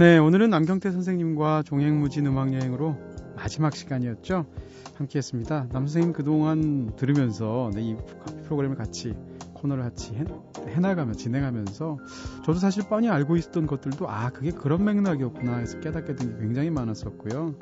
네, 0.00 0.16
오늘은 0.16 0.48
남경태 0.48 0.92
선생님과 0.92 1.64
종횡무진 1.66 2.24
음악 2.24 2.54
여행으로 2.54 2.96
마지막 3.36 3.76
시간이었죠. 3.76 4.46
함께 4.94 5.18
했습니다. 5.18 5.66
남 5.72 5.86
선생님 5.86 6.14
그동안 6.14 6.96
들으면서 6.96 7.70
네, 7.74 7.82
이 7.82 7.96
프로그램을 8.44 8.78
같이 8.78 9.12
코너를 9.52 9.82
같이 9.84 10.14
해, 10.14 10.24
해나가며 10.68 11.12
진행하면서 11.12 11.98
저도 12.46 12.58
사실 12.58 12.84
뻔히 12.88 13.10
알고 13.10 13.36
있었던 13.36 13.66
것들도 13.66 14.08
아 14.08 14.30
그게 14.30 14.52
그런 14.52 14.86
맥락이었구나 14.86 15.58
해서 15.58 15.78
깨닫게 15.80 16.14
된 16.14 16.32
게 16.32 16.40
굉장히 16.40 16.70
많았었고요. 16.70 17.56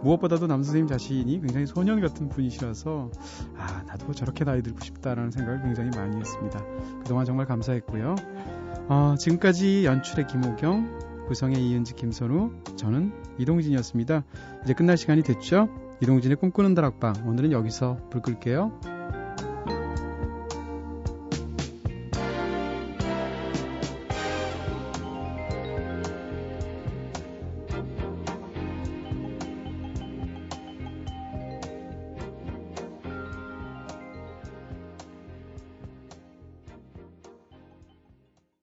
무엇보다도 0.00 0.46
남 0.46 0.62
선생님 0.62 0.86
자신이 0.86 1.40
굉장히 1.40 1.66
소년 1.66 2.00
같은 2.00 2.30
분이시라서 2.30 3.10
아 3.58 3.82
나도 3.86 4.14
저렇게 4.14 4.46
나이 4.46 4.62
들고 4.62 4.80
싶다라는 4.80 5.30
생각을 5.30 5.60
굉장히 5.60 5.90
많이 5.94 6.16
했습니다. 6.16 6.64
그동안 7.02 7.26
정말 7.26 7.44
감사했고요. 7.44 8.14
어, 8.88 9.14
지금까지 9.18 9.84
연출의 9.84 10.26
김호경, 10.26 11.11
구성의 11.32 11.66
이은지, 11.66 11.94
김선우, 11.94 12.52
저는 12.76 13.10
이동진이었습니다. 13.38 14.22
이제 14.64 14.74
끝날 14.74 14.98
시간이 14.98 15.22
됐죠? 15.22 15.70
이동진의 16.02 16.36
꿈꾸는 16.36 16.74
다락방 16.74 17.26
오늘은 17.26 17.52
여기서 17.52 17.96
불 18.10 18.20
끌게요. 18.20 18.78